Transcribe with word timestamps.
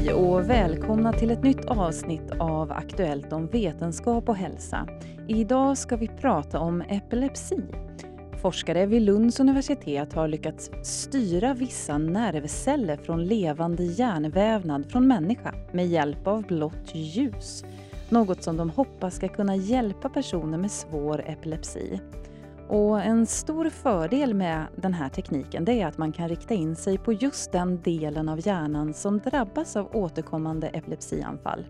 Hej 0.00 0.12
och 0.12 0.50
välkomna 0.50 1.12
till 1.12 1.30
ett 1.30 1.42
nytt 1.42 1.64
avsnitt 1.64 2.30
av 2.38 2.72
Aktuellt 2.72 3.32
om 3.32 3.46
vetenskap 3.46 4.28
och 4.28 4.36
hälsa. 4.36 4.86
Idag 5.28 5.78
ska 5.78 5.96
vi 5.96 6.08
prata 6.08 6.58
om 6.58 6.80
epilepsi. 6.80 7.62
Forskare 8.42 8.86
vid 8.86 9.02
Lunds 9.02 9.40
universitet 9.40 10.12
har 10.12 10.28
lyckats 10.28 10.70
styra 10.82 11.54
vissa 11.54 11.98
nervceller 11.98 12.96
från 12.96 13.24
levande 13.24 13.84
hjärnvävnad 13.84 14.90
från 14.90 15.08
människa 15.08 15.54
med 15.72 15.86
hjälp 15.86 16.26
av 16.26 16.42
blått 16.42 16.94
ljus. 16.94 17.64
Något 18.08 18.42
som 18.42 18.56
de 18.56 18.70
hoppas 18.70 19.14
ska 19.14 19.28
kunna 19.28 19.56
hjälpa 19.56 20.08
personer 20.08 20.58
med 20.58 20.70
svår 20.70 21.24
epilepsi. 21.26 22.00
Och 22.70 23.02
en 23.02 23.26
stor 23.26 23.70
fördel 23.70 24.34
med 24.34 24.66
den 24.76 24.94
här 24.94 25.08
tekniken 25.08 25.64
det 25.64 25.80
är 25.80 25.86
att 25.86 25.98
man 25.98 26.12
kan 26.12 26.28
rikta 26.28 26.54
in 26.54 26.76
sig 26.76 26.98
på 26.98 27.12
just 27.12 27.52
den 27.52 27.82
delen 27.82 28.28
av 28.28 28.46
hjärnan 28.46 28.94
som 28.94 29.18
drabbas 29.18 29.76
av 29.76 29.96
återkommande 29.96 30.68
epilepsianfall. 30.68 31.66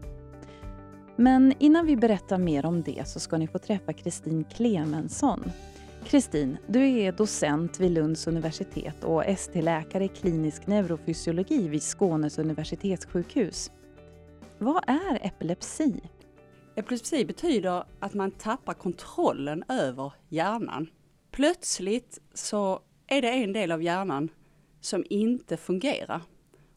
Men 1.16 1.54
innan 1.58 1.86
vi 1.86 1.96
berättar 1.96 2.38
mer 2.38 2.66
om 2.66 2.82
det 2.82 3.08
så 3.08 3.20
ska 3.20 3.38
ni 3.38 3.46
få 3.46 3.58
träffa 3.58 3.92
Kristin 3.92 4.44
Clemensson. 4.44 5.52
Kristin, 6.04 6.56
du 6.66 6.88
är 6.88 7.12
docent 7.12 7.80
vid 7.80 7.90
Lunds 7.90 8.26
universitet 8.26 9.04
och 9.04 9.26
ST-läkare 9.26 10.04
i 10.04 10.08
klinisk 10.08 10.66
neurofysiologi 10.66 11.68
vid 11.68 11.82
Skånes 11.82 12.38
universitetssjukhus. 12.38 13.70
Vad 14.58 14.84
är 14.86 15.26
epilepsi? 15.26 16.00
Epilepsi 16.76 17.24
betyder 17.24 17.84
att 18.00 18.14
man 18.14 18.30
tappar 18.30 18.74
kontrollen 18.74 19.64
över 19.68 20.12
hjärnan. 20.28 20.90
Plötsligt 21.30 22.18
så 22.34 22.80
är 23.06 23.22
det 23.22 23.28
en 23.30 23.52
del 23.52 23.72
av 23.72 23.82
hjärnan 23.82 24.28
som 24.80 25.04
inte 25.10 25.56
fungerar. 25.56 26.20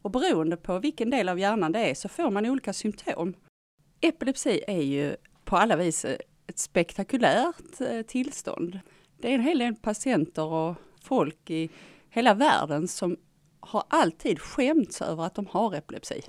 Och 0.02 0.12
beroende 0.12 0.58
på 0.58 0.80
vilken 0.80 1.10
del 1.10 1.30
av 1.30 1.40
hjärnan 1.40 1.72
det 1.72 1.80
är 1.80 1.96
så 1.96 2.10
får 2.10 2.32
man 2.32 2.46
olika 2.46 2.74
symptom. 2.74 3.34
Epilepsi 4.02 4.64
är 4.68 4.82
ju 4.82 5.16
på 5.46 5.58
alla 5.58 5.76
vis 5.76 6.06
ett 6.06 6.60
spektakulärt 6.60 7.82
eh, 7.82 8.02
tillstånd. 8.02 8.80
Det 9.18 9.30
är 9.30 9.36
en 9.36 9.42
hel 9.42 9.60
del 9.60 9.76
patienter 9.76 10.44
och 10.44 10.76
folk 11.02 11.50
i 11.50 11.70
hela 12.10 12.34
världen 12.34 12.88
som 12.88 13.18
har 13.60 13.84
alltid 13.88 14.40
skämts 14.40 15.02
över 15.02 15.24
att 15.24 15.36
de 15.36 15.48
har 15.48 15.76
epilepsi. 15.76 16.22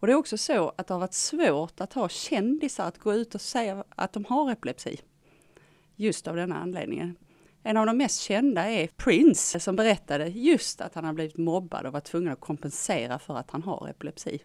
Och 0.00 0.06
det 0.06 0.12
är 0.12 0.16
också 0.16 0.38
så 0.38 0.72
att 0.76 0.86
det 0.86 0.94
har 0.94 1.00
varit 1.00 1.14
svårt 1.14 1.80
att 1.80 1.92
ha 1.92 2.08
kändisar 2.08 2.88
att 2.88 2.98
gå 2.98 3.14
ut 3.14 3.34
och 3.34 3.40
säga 3.40 3.84
att 3.88 4.12
de 4.12 4.24
har 4.24 4.50
epilepsi. 4.52 5.00
Just 5.96 6.28
av 6.28 6.36
denna 6.36 6.56
anledningen. 6.56 7.16
En 7.62 7.76
av 7.76 7.86
de 7.86 7.96
mest 7.96 8.20
kända 8.20 8.70
är 8.70 8.86
Prince 8.86 9.60
som 9.60 9.76
berättade 9.76 10.28
just 10.28 10.80
att 10.80 10.94
han 10.94 11.04
har 11.04 11.12
blivit 11.12 11.36
mobbad 11.36 11.86
och 11.86 11.92
var 11.92 12.00
tvungen 12.00 12.32
att 12.32 12.40
kompensera 12.40 13.18
för 13.18 13.36
att 13.36 13.50
han 13.50 13.62
har 13.62 13.88
epilepsi. 13.88 14.38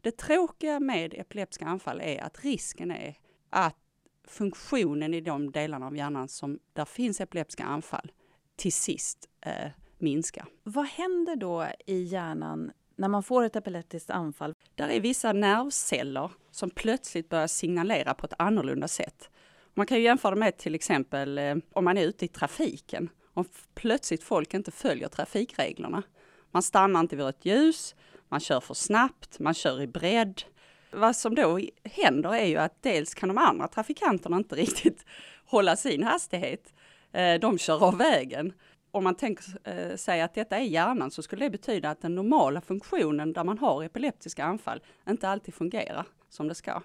Det 0.00 0.16
tråkiga 0.16 0.80
med 0.80 1.14
epileptiska 1.14 1.66
anfall 1.66 2.00
är 2.00 2.22
att 2.22 2.44
risken 2.44 2.90
är 2.90 3.18
att 3.50 3.76
funktionen 4.24 5.14
i 5.14 5.20
de 5.20 5.52
delarna 5.52 5.86
av 5.86 5.96
hjärnan 5.96 6.28
som 6.28 6.58
där 6.72 6.84
finns 6.84 7.20
epileptiska 7.20 7.64
anfall 7.64 8.12
till 8.56 8.72
sist 8.72 9.28
eh, 9.40 9.70
minskar. 9.98 10.46
Vad 10.62 10.86
händer 10.86 11.36
då 11.36 11.66
i 11.86 12.02
hjärnan 12.02 12.72
när 13.00 13.08
man 13.08 13.22
får 13.22 13.42
ett 13.42 13.56
epileptiskt 13.56 14.10
anfall? 14.10 14.54
Där 14.74 14.88
är 14.88 15.00
vissa 15.00 15.32
nervceller 15.32 16.30
som 16.50 16.70
plötsligt 16.70 17.28
börjar 17.28 17.46
signalera 17.46 18.14
på 18.14 18.26
ett 18.26 18.32
annorlunda 18.38 18.88
sätt. 18.88 19.30
Man 19.74 19.86
kan 19.86 19.98
ju 19.98 20.04
jämföra 20.04 20.34
med 20.34 20.56
till 20.56 20.74
exempel 20.74 21.38
eh, 21.38 21.56
om 21.72 21.84
man 21.84 21.98
är 21.98 22.02
ute 22.06 22.24
i 22.24 22.28
trafiken. 22.28 23.08
Om 23.34 23.44
plötsligt 23.74 24.22
folk 24.22 24.54
inte 24.54 24.70
följer 24.70 25.08
trafikreglerna. 25.08 26.02
Man 26.50 26.62
stannar 26.62 27.00
inte 27.00 27.16
vid 27.16 27.24
rött 27.24 27.44
ljus, 27.44 27.94
man 28.28 28.40
kör 28.40 28.60
för 28.60 28.74
snabbt, 28.74 29.38
man 29.38 29.54
kör 29.54 29.82
i 29.82 29.86
bredd. 29.86 30.42
Vad 30.90 31.16
som 31.16 31.34
då 31.34 31.60
händer 31.84 32.34
är 32.34 32.46
ju 32.46 32.56
att 32.56 32.82
dels 32.82 33.14
kan 33.14 33.28
de 33.28 33.38
andra 33.38 33.68
trafikanterna 33.68 34.36
inte 34.36 34.54
riktigt 34.64 35.04
hålla 35.44 35.76
sin 35.76 36.02
hastighet. 36.02 36.74
Eh, 37.12 37.34
de 37.34 37.58
kör 37.58 37.84
av 37.84 37.98
vägen 37.98 38.52
om 38.90 39.04
man 39.04 39.14
tänker 39.14 39.44
eh, 39.64 39.96
sig 39.96 40.20
att 40.20 40.34
detta 40.34 40.56
är 40.56 40.62
hjärnan 40.62 41.10
så 41.10 41.22
skulle 41.22 41.44
det 41.44 41.50
betyda 41.50 41.90
att 41.90 42.00
den 42.00 42.14
normala 42.14 42.60
funktionen 42.60 43.32
där 43.32 43.44
man 43.44 43.58
har 43.58 43.84
epileptiska 43.84 44.44
anfall 44.44 44.82
inte 45.08 45.28
alltid 45.28 45.54
fungerar 45.54 46.06
som 46.28 46.48
det 46.48 46.54
ska. 46.54 46.82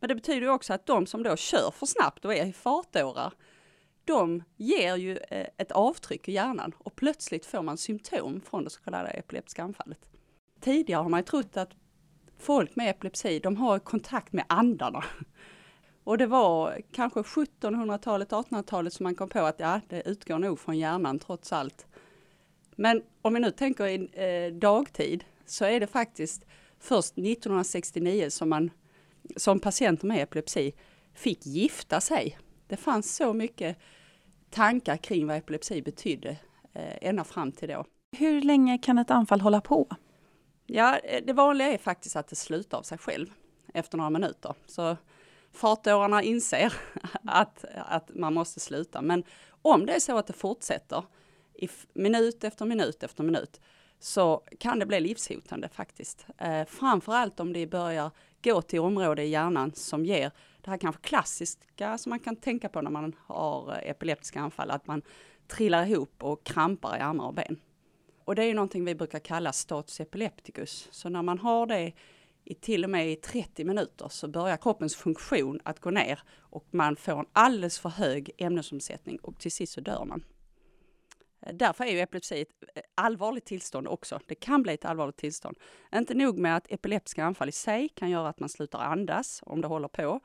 Men 0.00 0.08
det 0.08 0.14
betyder 0.14 0.48
också 0.48 0.72
att 0.72 0.86
de 0.86 1.06
som 1.06 1.22
då 1.22 1.36
kör 1.36 1.70
för 1.70 1.86
snabbt 1.86 2.24
och 2.24 2.34
är 2.34 2.46
i 2.46 2.52
fartårar, 2.52 3.32
de 4.04 4.42
ger 4.56 4.96
ju 4.96 5.16
eh, 5.16 5.46
ett 5.56 5.72
avtryck 5.72 6.28
i 6.28 6.32
hjärnan 6.32 6.72
och 6.78 6.96
plötsligt 6.96 7.46
får 7.46 7.62
man 7.62 7.78
symptom 7.78 8.40
från 8.40 8.64
det 8.64 8.70
så 8.70 8.80
kallade 8.80 9.08
epileptiska 9.08 9.62
anfallet. 9.62 10.08
Tidigare 10.60 11.02
har 11.02 11.08
man 11.08 11.20
ju 11.20 11.24
trott 11.24 11.56
att 11.56 11.70
folk 12.38 12.76
med 12.76 12.90
epilepsi, 12.90 13.38
de 13.38 13.56
har 13.56 13.78
kontakt 13.78 14.32
med 14.32 14.44
andarna. 14.48 15.04
Och 16.04 16.18
det 16.18 16.26
var 16.26 16.80
kanske 16.92 17.20
1700-talet, 17.20 18.30
1800-talet 18.30 18.92
som 18.92 19.04
man 19.04 19.14
kom 19.14 19.28
på 19.28 19.38
att 19.38 19.60
ja, 19.60 19.80
det 19.88 20.08
utgår 20.08 20.38
nog 20.38 20.58
från 20.60 20.78
hjärnan 20.78 21.18
trots 21.18 21.52
allt. 21.52 21.86
Men 22.76 23.02
om 23.22 23.34
vi 23.34 23.40
nu 23.40 23.50
tänker 23.50 23.86
i 23.86 24.08
eh, 24.12 24.54
dagtid 24.54 25.24
så 25.46 25.64
är 25.64 25.80
det 25.80 25.86
faktiskt 25.86 26.44
först 26.78 27.12
1969 27.12 28.30
som 28.30 28.48
man 28.48 28.70
som 29.36 29.60
patienter 29.60 30.06
med 30.06 30.22
epilepsi 30.22 30.72
fick 31.14 31.46
gifta 31.46 32.00
sig. 32.00 32.38
Det 32.66 32.76
fanns 32.76 33.16
så 33.16 33.32
mycket 33.32 33.78
tankar 34.50 34.96
kring 34.96 35.26
vad 35.26 35.36
epilepsi 35.36 35.82
betydde 35.82 36.36
eh, 36.72 37.08
ända 37.08 37.24
fram 37.24 37.52
till 37.52 37.68
då. 37.68 37.84
Hur 38.16 38.42
länge 38.42 38.78
kan 38.78 38.98
ett 38.98 39.10
anfall 39.10 39.40
hålla 39.40 39.60
på? 39.60 39.88
Ja, 40.66 40.98
eh, 40.98 41.24
det 41.26 41.32
vanliga 41.32 41.72
är 41.72 41.78
faktiskt 41.78 42.16
att 42.16 42.28
det 42.28 42.36
slutar 42.36 42.78
av 42.78 42.82
sig 42.82 42.98
själv 42.98 43.26
efter 43.74 43.98
några 43.98 44.10
minuter. 44.10 44.54
Så 44.66 44.96
fartårarna 45.54 46.22
inser 46.22 46.72
att, 47.24 47.64
att 47.74 48.10
man 48.14 48.34
måste 48.34 48.60
sluta. 48.60 49.02
Men 49.02 49.24
om 49.62 49.86
det 49.86 49.94
är 49.94 50.00
så 50.00 50.18
att 50.18 50.26
det 50.26 50.32
fortsätter 50.32 51.04
i 51.54 51.68
minut 51.92 52.44
efter 52.44 52.64
minut 52.64 53.02
efter 53.02 53.22
minut 53.22 53.60
så 53.98 54.42
kan 54.58 54.78
det 54.78 54.86
bli 54.86 55.00
livshotande 55.00 55.68
faktiskt. 55.68 56.26
Eh, 56.38 56.64
framförallt 56.64 57.40
om 57.40 57.52
det 57.52 57.66
börjar 57.66 58.10
gå 58.42 58.62
till 58.62 58.80
område 58.80 59.22
i 59.22 59.28
hjärnan 59.28 59.72
som 59.74 60.04
ger 60.04 60.30
det 60.60 60.70
här 60.70 60.78
kanske 60.78 61.02
klassiska 61.02 61.98
som 61.98 62.10
man 62.10 62.18
kan 62.18 62.36
tänka 62.36 62.68
på 62.68 62.80
när 62.80 62.90
man 62.90 63.16
har 63.26 63.72
eh, 63.72 63.90
epileptiska 63.90 64.40
anfall, 64.40 64.70
att 64.70 64.86
man 64.86 65.02
trillar 65.46 65.86
ihop 65.86 66.24
och 66.24 66.44
krampar 66.44 66.96
i 66.96 67.00
armar 67.00 67.26
och 67.26 67.34
ben. 67.34 67.60
Och 68.24 68.34
det 68.34 68.44
är 68.44 68.54
någonting 68.54 68.84
vi 68.84 68.94
brukar 68.94 69.18
kalla 69.18 69.52
status 69.52 70.00
epilepticus. 70.00 70.88
Så 70.90 71.08
när 71.08 71.22
man 71.22 71.38
har 71.38 71.66
det 71.66 71.92
i 72.44 72.54
till 72.54 72.84
och 72.84 72.90
med 72.90 73.12
i 73.12 73.16
30 73.16 73.64
minuter 73.64 74.08
så 74.08 74.28
börjar 74.28 74.56
kroppens 74.56 74.96
funktion 74.96 75.60
att 75.64 75.80
gå 75.80 75.90
ner 75.90 76.20
och 76.38 76.66
man 76.70 76.96
får 76.96 77.18
en 77.18 77.26
alldeles 77.32 77.78
för 77.78 77.88
hög 77.88 78.30
ämnesomsättning 78.38 79.18
och 79.18 79.38
till 79.38 79.52
sist 79.52 79.72
så 79.72 79.80
dör 79.80 80.04
man. 80.04 80.24
Eh, 81.40 81.54
därför 81.54 81.84
är 81.84 81.92
ju 81.92 82.00
epilepsi 82.00 82.40
ett 82.40 82.48
eh, 82.74 82.82
allvarligt 82.94 83.44
tillstånd 83.44 83.88
också. 83.88 84.20
Det 84.26 84.34
kan 84.34 84.62
bli 84.62 84.74
ett 84.74 84.84
allvarligt 84.84 85.16
tillstånd. 85.16 85.56
Inte 85.94 86.14
nog 86.14 86.38
med 86.38 86.56
att 86.56 86.72
epileptiska 86.72 87.24
anfall 87.24 87.48
i 87.48 87.52
sig 87.52 87.88
kan 87.88 88.10
göra 88.10 88.28
att 88.28 88.40
man 88.40 88.48
slutar 88.48 88.78
andas 88.78 89.40
om 89.46 89.60
det 89.60 89.68
håller 89.68 89.88
på. 89.88 90.20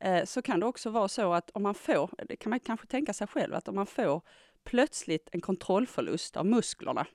Eh, 0.00 0.24
så 0.24 0.42
kan 0.42 0.60
det 0.60 0.66
också 0.66 0.90
vara 0.90 1.08
så 1.08 1.32
att 1.32 1.50
om 1.50 1.62
man 1.62 1.74
får, 1.74 2.10
det 2.28 2.36
kan 2.36 2.50
man 2.50 2.60
kanske 2.60 2.86
tänka 2.86 3.12
sig 3.12 3.26
själv, 3.26 3.54
att 3.54 3.68
om 3.68 3.74
man 3.74 3.86
får 3.86 4.22
plötsligt 4.64 5.28
en 5.32 5.40
kontrollförlust 5.40 6.36
av 6.36 6.46
musklerna 6.46 7.06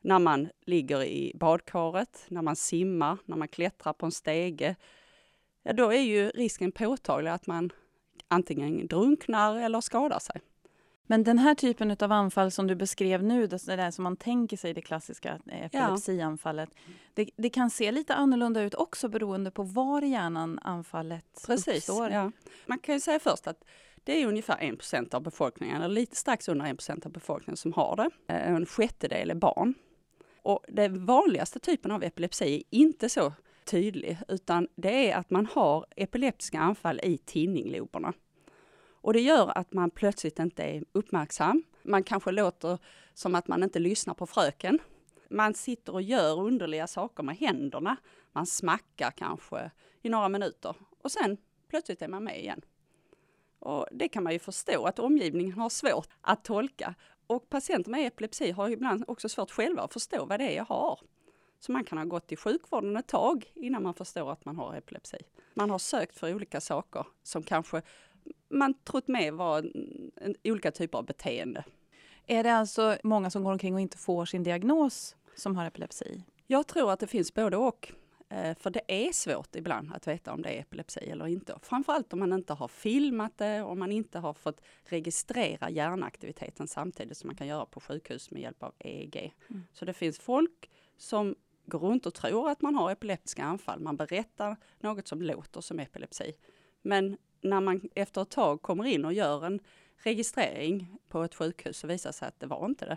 när 0.00 0.18
man 0.18 0.48
ligger 0.66 1.04
i 1.04 1.32
badkaret, 1.34 2.24
när 2.28 2.42
man 2.42 2.56
simmar, 2.56 3.18
när 3.24 3.36
man 3.36 3.48
klättrar 3.48 3.92
på 3.92 4.06
en 4.06 4.12
stege, 4.12 4.76
ja 5.62 5.72
då 5.72 5.92
är 5.92 6.00
ju 6.00 6.30
risken 6.30 6.72
påtaglig 6.72 7.30
att 7.30 7.46
man 7.46 7.70
antingen 8.28 8.86
drunknar 8.86 9.56
eller 9.56 9.80
skadar 9.80 10.18
sig. 10.18 10.40
Men 11.10 11.24
den 11.24 11.38
här 11.38 11.54
typen 11.54 11.96
av 12.00 12.12
anfall 12.12 12.50
som 12.50 12.66
du 12.66 12.74
beskrev 12.74 13.22
nu, 13.22 13.46
det 13.46 13.66
där 13.66 13.90
som 13.90 14.02
man 14.02 14.16
tänker 14.16 14.56
sig 14.56 14.74
det 14.74 14.82
klassiska 14.82 15.38
epilepsianfallet, 15.46 16.68
ja. 16.74 16.92
det, 17.14 17.30
det, 17.36 17.50
kan 17.50 17.70
se 17.70 17.92
lite 17.92 18.14
annorlunda 18.14 18.62
ut 18.62 18.74
också 18.74 19.08
beroende 19.08 19.50
på 19.50 19.62
var 19.62 20.04
i 20.04 20.08
hjärnan 20.08 20.58
anfallet 20.62 21.44
Precis, 21.46 21.76
uppstår. 21.76 22.10
Ja. 22.10 22.32
Man 22.66 22.78
kan 22.78 22.94
ju 22.94 23.00
säga 23.00 23.18
först 23.18 23.46
att 23.46 23.64
det 24.04 24.22
är 24.22 24.26
ungefär 24.26 24.74
1 24.92 25.14
av 25.14 25.22
befolkningen, 25.22 25.82
eller 25.82 25.94
lite 25.94 26.16
strax 26.16 26.48
under 26.48 26.66
1 26.66 27.06
av 27.06 27.12
befolkningen 27.12 27.56
som 27.56 27.72
har 27.72 27.96
det. 27.96 28.34
En 28.34 28.66
sjättedel 28.66 29.30
är 29.30 29.34
barn. 29.34 29.74
Och 30.42 30.64
den 30.68 31.06
vanligaste 31.06 31.58
typen 31.58 31.90
av 31.90 32.02
epilepsi 32.02 32.56
är 32.56 32.62
inte 32.70 33.08
så 33.08 33.32
tydlig, 33.64 34.18
utan 34.28 34.68
det 34.74 35.10
är 35.10 35.16
att 35.16 35.30
man 35.30 35.46
har 35.46 35.86
epileptiska 35.96 36.58
anfall 36.58 37.00
i 37.02 37.18
tinningloberna. 37.18 38.12
Och 39.02 39.12
det 39.12 39.20
gör 39.20 39.58
att 39.58 39.72
man 39.72 39.90
plötsligt 39.90 40.38
inte 40.38 40.62
är 40.62 40.84
uppmärksam. 40.92 41.62
Man 41.82 42.02
kanske 42.02 42.30
låter 42.32 42.78
som 43.14 43.34
att 43.34 43.48
man 43.48 43.62
inte 43.62 43.78
lyssnar 43.78 44.14
på 44.14 44.26
fröken. 44.26 44.78
Man 45.28 45.54
sitter 45.54 45.92
och 45.92 46.02
gör 46.02 46.40
underliga 46.40 46.86
saker 46.86 47.22
med 47.22 47.36
händerna. 47.36 47.96
Man 48.32 48.46
smackar 48.46 49.10
kanske 49.10 49.70
i 50.02 50.08
några 50.08 50.28
minuter 50.28 50.74
och 51.02 51.12
sen 51.12 51.36
plötsligt 51.68 52.02
är 52.02 52.08
man 52.08 52.24
med 52.24 52.40
igen. 52.40 52.60
Och 53.58 53.86
det 53.92 54.08
kan 54.08 54.22
man 54.22 54.32
ju 54.32 54.38
förstå 54.38 54.84
att 54.84 54.98
omgivningen 54.98 55.52
har 55.52 55.68
svårt 55.68 56.08
att 56.20 56.44
tolka 56.44 56.94
och 57.30 57.48
patienter 57.48 57.90
med 57.90 58.06
epilepsi 58.06 58.50
har 58.50 58.68
ibland 58.68 59.04
också 59.06 59.28
svårt 59.28 59.50
själva 59.50 59.82
att 59.82 59.92
förstå 59.92 60.24
vad 60.24 60.40
det 60.40 60.52
är 60.52 60.56
jag 60.56 60.64
har. 60.64 61.00
Så 61.60 61.72
man 61.72 61.84
kan 61.84 61.98
ha 61.98 62.04
gått 62.04 62.32
i 62.32 62.36
sjukvården 62.36 62.96
ett 62.96 63.06
tag 63.06 63.52
innan 63.54 63.82
man 63.82 63.94
förstår 63.94 64.32
att 64.32 64.44
man 64.44 64.56
har 64.56 64.74
epilepsi. 64.74 65.16
Man 65.54 65.70
har 65.70 65.78
sökt 65.78 66.18
för 66.18 66.34
olika 66.34 66.60
saker 66.60 67.06
som 67.22 67.42
kanske 67.42 67.82
man 68.48 68.74
trott 68.74 69.08
med 69.08 69.34
var 69.34 69.58
en, 69.58 70.10
en, 70.16 70.34
olika 70.44 70.70
typer 70.70 70.98
av 70.98 71.04
beteende. 71.04 71.64
Är 72.26 72.44
det 72.44 72.52
alltså 72.52 72.96
många 73.02 73.30
som 73.30 73.44
går 73.44 73.52
omkring 73.52 73.74
och 73.74 73.80
inte 73.80 73.98
får 73.98 74.24
sin 74.24 74.42
diagnos 74.42 75.16
som 75.36 75.56
har 75.56 75.66
epilepsi? 75.66 76.22
Jag 76.46 76.66
tror 76.66 76.92
att 76.92 77.00
det 77.00 77.06
finns 77.06 77.34
både 77.34 77.56
och. 77.56 77.92
Eh, 78.30 78.56
för 78.58 78.70
det 78.70 78.82
är 78.86 79.12
svårt 79.12 79.56
ibland 79.56 79.92
att 79.94 80.06
veta 80.06 80.32
om 80.32 80.42
det 80.42 80.48
är 80.48 80.60
epilepsi 80.60 81.00
eller 81.00 81.26
inte. 81.26 81.58
Framförallt 81.62 82.12
om 82.12 82.18
man 82.18 82.32
inte 82.32 82.52
har 82.52 82.68
filmat 82.68 83.38
det, 83.38 83.62
och 83.62 83.76
man 83.76 83.92
inte 83.92 84.18
har 84.18 84.34
fått 84.34 84.60
registrera 84.84 85.70
hjärnaktiviteten 85.70 86.68
samtidigt 86.68 87.16
som 87.16 87.28
man 87.28 87.36
kan 87.36 87.46
göra 87.46 87.66
på 87.66 87.80
sjukhus 87.80 88.30
med 88.30 88.42
hjälp 88.42 88.62
av 88.62 88.74
EEG. 88.78 89.34
Mm. 89.48 89.62
Så 89.72 89.84
det 89.84 89.92
finns 89.92 90.18
folk 90.18 90.70
som 90.96 91.36
går 91.66 91.78
runt 91.78 92.06
och 92.06 92.14
tror 92.14 92.50
att 92.50 92.62
man 92.62 92.74
har 92.74 92.90
epileptiska 92.90 93.44
anfall. 93.44 93.80
Man 93.80 93.96
berättar 93.96 94.56
något 94.80 95.08
som 95.08 95.22
låter 95.22 95.60
som 95.60 95.80
epilepsi. 95.80 96.32
Men 96.82 97.16
när 97.40 97.60
man 97.60 97.88
efter 97.94 98.22
ett 98.22 98.30
tag 98.30 98.62
kommer 98.62 98.84
in 98.84 99.04
och 99.04 99.12
gör 99.12 99.46
en 99.46 99.60
registrering 99.96 100.98
på 101.08 101.22
ett 101.22 101.34
sjukhus 101.34 101.78
så 101.78 101.86
visar 101.86 102.10
det 102.10 102.14
sig 102.14 102.28
att 102.28 102.40
det 102.40 102.46
var 102.46 102.66
inte 102.66 102.86
det. 102.86 102.96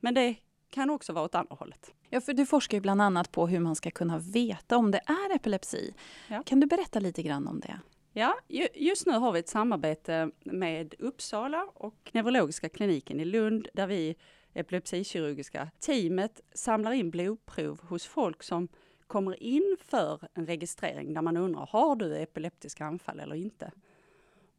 Men 0.00 0.14
det 0.14 0.36
kan 0.70 0.90
också 0.90 1.12
vara 1.12 1.24
åt 1.24 1.34
andra 1.34 1.54
hållet. 1.54 1.94
Ja, 2.10 2.20
för 2.20 2.32
du 2.32 2.46
forskar 2.46 2.76
ju 2.76 2.80
bland 2.80 3.02
annat 3.02 3.32
på 3.32 3.46
hur 3.46 3.60
man 3.60 3.76
ska 3.76 3.90
kunna 3.90 4.18
veta 4.18 4.76
om 4.76 4.90
det 4.90 5.00
är 5.06 5.34
epilepsi. 5.34 5.94
Ja. 6.28 6.42
Kan 6.42 6.60
du 6.60 6.66
berätta 6.66 7.00
lite 7.00 7.22
grann 7.22 7.48
om 7.48 7.60
det? 7.60 7.80
Ja, 8.12 8.38
just 8.74 9.06
nu 9.06 9.12
har 9.12 9.32
vi 9.32 9.38
ett 9.38 9.48
samarbete 9.48 10.30
med 10.44 10.94
Uppsala 10.98 11.68
och 11.74 12.10
neurologiska 12.12 12.68
kliniken 12.68 13.20
i 13.20 13.24
Lund 13.24 13.68
där 13.74 13.86
vi 13.86 14.16
epilepsikirurgiska 14.54 15.70
teamet 15.80 16.40
samlar 16.54 16.92
in 16.92 17.10
blodprov 17.10 17.80
hos 17.82 18.06
folk 18.06 18.42
som 18.42 18.68
kommer 19.06 19.42
in 19.42 19.76
för 19.80 20.28
en 20.34 20.46
registrering 20.46 21.14
där 21.14 21.22
man 21.22 21.36
undrar, 21.36 21.66
har 21.66 21.96
du 21.96 22.16
epileptiska 22.16 22.84
anfall 22.84 23.20
eller 23.20 23.34
inte? 23.34 23.72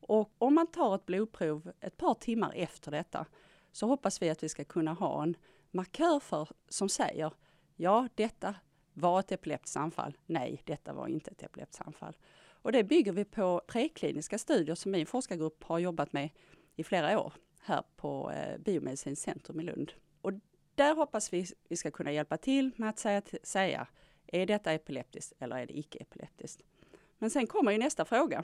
Och 0.01 0.31
om 0.37 0.55
man 0.55 0.67
tar 0.67 0.95
ett 0.95 1.05
blodprov 1.05 1.71
ett 1.79 1.97
par 1.97 2.13
timmar 2.13 2.51
efter 2.55 2.91
detta 2.91 3.25
så 3.71 3.87
hoppas 3.87 4.21
vi 4.21 4.29
att 4.29 4.43
vi 4.43 4.49
ska 4.49 4.63
kunna 4.63 4.93
ha 4.93 5.23
en 5.23 5.35
markör 5.71 6.19
för 6.19 6.49
som 6.67 6.89
säger, 6.89 7.33
ja 7.75 8.07
detta 8.15 8.55
var 8.93 9.19
ett 9.19 9.31
epileptiskt 9.31 9.77
anfall. 9.77 10.17
Nej, 10.25 10.61
detta 10.65 10.93
var 10.93 11.07
inte 11.07 11.31
ett 11.31 11.43
epileptiskt 11.43 11.87
anfall. 11.87 12.17
Och 12.61 12.71
det 12.71 12.83
bygger 12.83 13.11
vi 13.11 13.25
på 13.25 13.61
prekliniska 13.67 14.37
studier 14.37 14.75
som 14.75 14.91
min 14.91 15.05
forskargrupp 15.05 15.63
har 15.63 15.79
jobbat 15.79 16.13
med 16.13 16.29
i 16.75 16.83
flera 16.83 17.19
år 17.19 17.33
här 17.61 17.83
på 17.95 18.31
eh, 18.31 18.57
Biomedicinskt 18.57 19.25
centrum 19.25 19.59
i 19.59 19.63
Lund. 19.63 19.93
Och 20.21 20.31
där 20.75 20.95
hoppas 20.95 21.33
vi 21.33 21.45
vi 21.69 21.75
ska 21.75 21.91
kunna 21.91 22.11
hjälpa 22.11 22.37
till 22.37 22.71
med 22.75 22.89
att 22.89 22.99
säga, 22.99 23.21
säga 23.43 23.87
är 24.27 24.45
detta 24.45 24.71
epileptiskt 24.73 25.33
eller 25.39 25.57
är 25.57 25.65
det 25.65 25.77
icke 25.77 25.99
epileptiskt? 25.99 26.61
Men 27.17 27.29
sen 27.29 27.47
kommer 27.47 27.71
ju 27.71 27.77
nästa 27.77 28.05
fråga. 28.05 28.43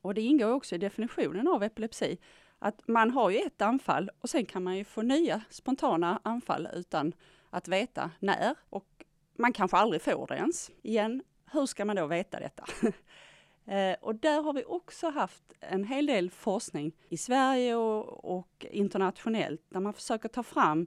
Och 0.00 0.14
det 0.14 0.20
ingår 0.20 0.52
också 0.52 0.74
i 0.74 0.78
definitionen 0.78 1.48
av 1.48 1.62
epilepsi 1.62 2.18
att 2.64 2.88
man 2.88 3.10
har 3.10 3.30
ju 3.30 3.38
ett 3.38 3.62
anfall 3.62 4.10
och 4.20 4.30
sen 4.30 4.46
kan 4.46 4.62
man 4.62 4.76
ju 4.76 4.84
få 4.84 5.02
nya 5.02 5.42
spontana 5.50 6.20
anfall 6.24 6.68
utan 6.74 7.12
att 7.50 7.68
veta 7.68 8.10
när 8.18 8.54
och 8.70 9.04
man 9.38 9.52
kanske 9.52 9.76
aldrig 9.76 10.02
får 10.02 10.26
det 10.26 10.34
ens. 10.34 10.70
Igen, 10.82 11.22
hur 11.52 11.66
ska 11.66 11.84
man 11.84 11.96
då 11.96 12.06
veta 12.06 12.40
detta? 12.40 12.64
Eh, 13.66 13.96
och 14.00 14.14
där 14.14 14.42
har 14.42 14.52
vi 14.52 14.64
också 14.64 15.10
haft 15.10 15.42
en 15.60 15.84
hel 15.84 16.06
del 16.06 16.30
forskning 16.30 16.92
i 17.08 17.16
Sverige 17.16 17.74
och, 17.74 18.36
och 18.36 18.66
internationellt 18.70 19.62
där 19.68 19.80
man 19.80 19.92
försöker 19.92 20.28
ta 20.28 20.42
fram 20.42 20.86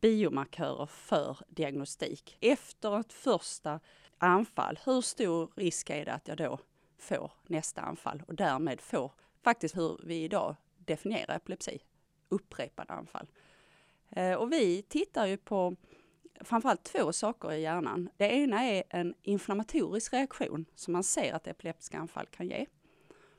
biomarkörer 0.00 0.86
för 0.86 1.38
diagnostik. 1.48 2.36
Efter 2.40 3.00
ett 3.00 3.12
första 3.12 3.80
anfall, 4.18 4.78
hur 4.84 5.00
stor 5.00 5.50
risk 5.56 5.90
är 5.90 6.04
det 6.04 6.12
att 6.12 6.28
jag 6.28 6.36
då 6.36 6.58
får 6.98 7.32
nästa 7.46 7.80
anfall 7.80 8.22
och 8.26 8.34
därmed 8.34 8.80
får 8.80 9.12
faktiskt 9.42 9.76
hur 9.76 10.00
vi 10.02 10.24
idag 10.24 10.56
definiera 10.86 11.34
epilepsi, 11.34 11.82
upprepade 12.28 12.92
anfall. 12.92 13.26
Eh, 14.10 14.34
och 14.34 14.52
vi 14.52 14.82
tittar 14.82 15.26
ju 15.26 15.36
på 15.36 15.76
framförallt 16.40 16.84
två 16.84 17.12
saker 17.12 17.52
i 17.52 17.62
hjärnan. 17.62 18.08
Det 18.16 18.24
ena 18.24 18.64
är 18.64 18.82
en 18.90 19.14
inflammatorisk 19.22 20.12
reaktion 20.12 20.64
som 20.74 20.92
man 20.92 21.04
ser 21.04 21.32
att 21.32 21.46
epileptiska 21.46 21.98
anfall 21.98 22.26
kan 22.26 22.48
ge. 22.48 22.66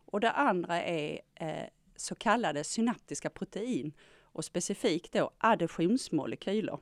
Och 0.06 0.20
det 0.20 0.32
andra 0.32 0.84
är 0.84 1.22
eh, 1.36 1.66
så 1.96 2.16
kallade 2.16 2.64
synaptiska 2.64 3.30
protein 3.30 3.94
och 4.36 4.46
specifikt 4.46 5.14
då 5.14 5.32
adhesionsmolekyler. 5.38 6.80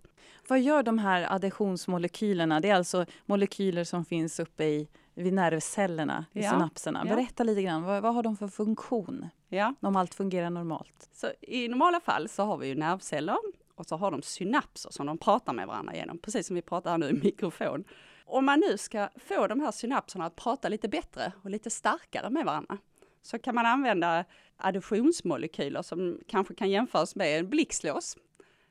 Vad 0.48 0.62
gör 0.62 0.84
de 0.84 1.00
här 1.00 1.34
adhesionsmolekylerna? 1.36 2.60
Det 2.60 2.70
är 2.70 2.76
alltså 2.76 3.06
molekyler 3.26 3.84
som 3.84 4.06
finns 4.06 4.40
uppe 4.40 4.64
i 4.64 4.88
vid 5.14 5.34
nervcellerna, 5.34 6.26
i 6.34 6.44
ja. 6.44 6.52
synapserna. 6.52 7.04
Berätta 7.06 7.44
lite 7.44 7.62
grann, 7.62 7.84
vad, 7.84 8.02
vad, 8.02 8.16
har 8.16 8.24
de 8.24 8.38
för 8.38 8.48
funktion? 8.48 9.28
Ja. 9.50 9.76
Om 9.80 9.96
allt 9.96 10.14
fungerar 10.14 10.50
normalt. 10.50 11.10
Så 11.14 11.28
I 11.42 11.68
normala 11.68 12.00
fall 12.00 12.30
så 12.30 12.44
har 12.44 12.58
vi 12.58 12.68
ju 12.68 12.76
nervceller 12.76 13.38
och 13.76 13.86
så 13.86 13.96
har 13.96 14.12
de 14.12 14.22
synapser 14.22 14.90
som 14.92 15.06
de 15.06 15.18
pratar 15.18 15.54
med 15.54 15.68
varandra 15.68 15.96
genom, 15.96 16.18
precis 16.18 16.48
som 16.48 16.56
vi 16.56 16.62
pratar 16.62 16.98
nu 16.98 17.10
i 17.10 17.14
mikrofon. 17.14 17.84
Om 18.26 18.46
man 18.46 18.60
nu 18.60 18.78
ska 18.78 19.10
få 19.16 19.48
de 19.48 19.60
här 19.60 19.72
synapserna 19.72 20.26
att 20.26 20.36
prata 20.36 20.70
lite 20.70 20.88
bättre 20.88 21.32
och 21.44 21.50
lite 21.50 21.70
starkare 21.70 22.30
med 22.30 22.46
varandra, 22.46 22.78
så 23.24 23.40
kan 23.40 23.56
man 23.56 23.66
använda 23.66 24.26
additionsmolekyler 24.58 25.82
som 25.82 26.20
kanske 26.28 26.56
kan 26.56 26.70
jämföras 26.70 27.16
med 27.16 27.40
en 27.40 27.50
blixtlås. 27.50 28.18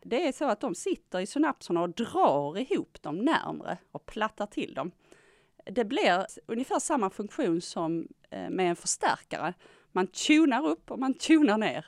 Det 0.02 0.26
är 0.26 0.32
så 0.32 0.44
att 0.44 0.60
de 0.60 0.74
sitter 0.74 1.20
i 1.20 1.26
synapserna 1.26 1.82
och 1.82 1.90
drar 1.90 2.58
ihop 2.58 3.02
dem 3.02 3.18
närmre 3.18 3.78
och 3.92 4.06
plattar 4.06 4.46
till 4.46 4.74
dem. 4.74 4.90
Det 5.64 5.84
blir 5.84 6.26
ungefär 6.46 6.78
samma 6.78 7.10
funktion 7.10 7.60
som 7.60 8.08
eh, 8.30 8.50
med 8.50 8.70
en 8.70 8.76
förstärkare. 8.76 9.54
Man 9.92 10.06
tunar 10.06 10.66
upp 10.66 10.90
och 10.90 10.98
man 10.98 11.14
tunar 11.14 11.58
ner 11.58 11.86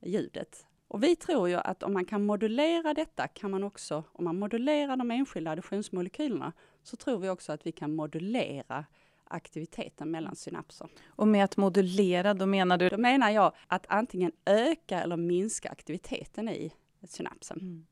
ljudet. 0.00 0.66
Och 0.88 1.02
vi 1.02 1.16
tror 1.16 1.48
ju 1.48 1.54
att 1.54 1.82
om 1.82 1.92
man 1.92 2.04
kan 2.04 2.26
modulera 2.26 2.94
detta 2.94 3.28
kan 3.28 3.50
man 3.50 3.64
också, 3.64 4.04
om 4.12 4.24
man 4.24 4.38
modulerar 4.38 4.96
de 4.96 5.10
enskilda 5.10 5.50
additionsmolekylerna, 5.50 6.52
så 6.82 6.96
tror 6.96 7.18
vi 7.18 7.28
också 7.28 7.52
att 7.52 7.66
vi 7.66 7.72
kan 7.72 7.94
modulera 7.94 8.84
aktiviteten 9.32 10.10
mellan 10.10 10.36
synapser. 10.36 10.88
Och 11.06 11.28
med 11.28 11.44
att 11.44 11.56
modulera, 11.56 12.34
då 12.34 12.46
menar 12.46 12.78
du? 12.78 12.88
Då 12.88 12.98
menar 12.98 13.30
jag 13.30 13.52
att 13.66 13.86
antingen 13.88 14.32
öka 14.44 15.00
eller 15.00 15.16
minska 15.16 15.68
aktiviteten 15.68 16.48
i 16.48 16.72
synapsen. 17.08 17.58
Mm. 17.60 17.86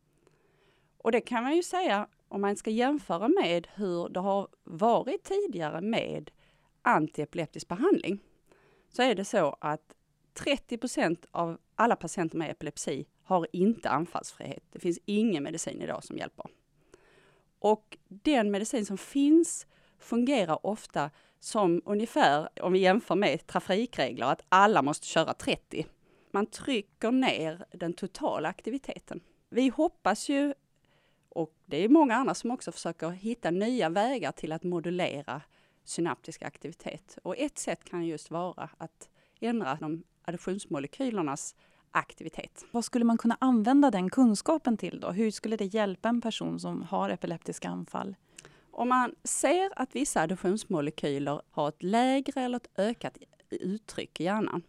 Och 0.99 1.13
det 1.13 1.21
kan 1.21 1.43
man 1.43 1.57
ju 1.57 1.63
säga 1.63 2.09
om 2.29 2.41
man 2.41 2.57
ska 2.57 2.71
jämföra 2.71 3.29
med 3.29 3.67
hur 3.75 4.09
det 4.09 4.21
har 4.21 4.49
varit 4.65 5.25
tidigare 5.25 5.81
med 5.81 6.31
antiepileptisk 6.83 7.69
behandling. 7.69 8.19
Så 8.89 9.03
är 9.03 9.15
det 9.15 9.25
så 9.25 9.57
att 9.61 9.95
30% 10.35 11.27
av 11.31 11.59
alla 11.75 11.97
patienter 11.97 12.39
med 12.39 12.51
epilepsi 12.51 13.07
har 13.23 13.47
inte 13.53 13.91
anfallsfrihet. 13.91 14.65
Det 14.71 14.79
finns 14.79 14.99
ingen 15.05 15.43
medicin 15.43 15.83
idag 15.83 16.05
som 16.05 16.17
hjälper. 16.17 16.47
Och 17.59 17.99
den 18.09 18.51
medicin 18.51 18.87
som 18.87 18.99
finns 18.99 19.67
fungerar 19.99 20.67
ofta 20.67 21.11
som 21.41 21.83
ungefär, 21.85 22.49
om 22.61 22.73
vi 22.73 22.79
jämför 22.79 23.15
med 23.15 23.47
trafikregler, 23.47 24.27
att 24.27 24.43
alla 24.49 24.83
måste 24.83 25.07
köra 25.07 25.35
30. 25.35 25.87
Man 26.31 26.47
trycker 26.47 27.11
ner 27.11 27.65
den 27.73 27.93
totala 27.93 28.49
aktiviteten. 28.49 29.21
Vi 29.49 29.69
hoppas 29.69 30.29
ju, 30.29 30.55
och 31.29 31.55
det 31.67 31.85
är 31.85 31.89
många 31.89 32.17
andra 32.17 32.35
som 32.35 32.51
också 32.51 32.73
försöker 32.73 33.11
hitta 33.11 33.51
nya 33.51 33.89
vägar 33.89 34.33
till 34.33 34.53
att 34.53 34.63
modulera 34.63 35.43
synaptisk 35.85 36.43
aktivitet. 36.43 37.19
Och 37.23 37.39
ett 37.39 37.59
sätt 37.59 37.85
kan 37.85 38.07
just 38.07 38.31
vara 38.31 38.71
att 38.79 39.09
ändra 39.41 39.79
de 39.81 40.03
additionsmolekylernas 40.23 41.55
aktivitet. 41.91 42.65
Vad 42.71 42.85
skulle 42.85 43.05
man 43.05 43.19
kunna 43.19 43.37
använda 43.41 43.91
den 43.91 44.11
kunskapen 44.11 44.77
till 44.77 45.01
då? 45.01 45.11
Hur 45.11 45.31
skulle 45.31 45.57
det 45.57 45.65
hjälpa 45.65 46.09
en 46.09 46.21
person 46.21 46.61
som 46.61 46.83
har 46.83 47.11
epileptiska 47.11 47.69
anfall? 47.69 48.17
Om 48.73 48.89
man 48.89 49.15
ser 49.25 49.71
att 49.77 49.97
vissa 49.97 50.21
additionsmolekyler 50.21 51.43
har 51.51 51.69
ett 51.69 51.83
lägre 51.83 52.41
eller 52.41 52.57
ett 52.57 52.79
ökat 52.79 53.19
uttryck 53.51 54.21
i 54.21 54.25
hjärnan 54.25 54.63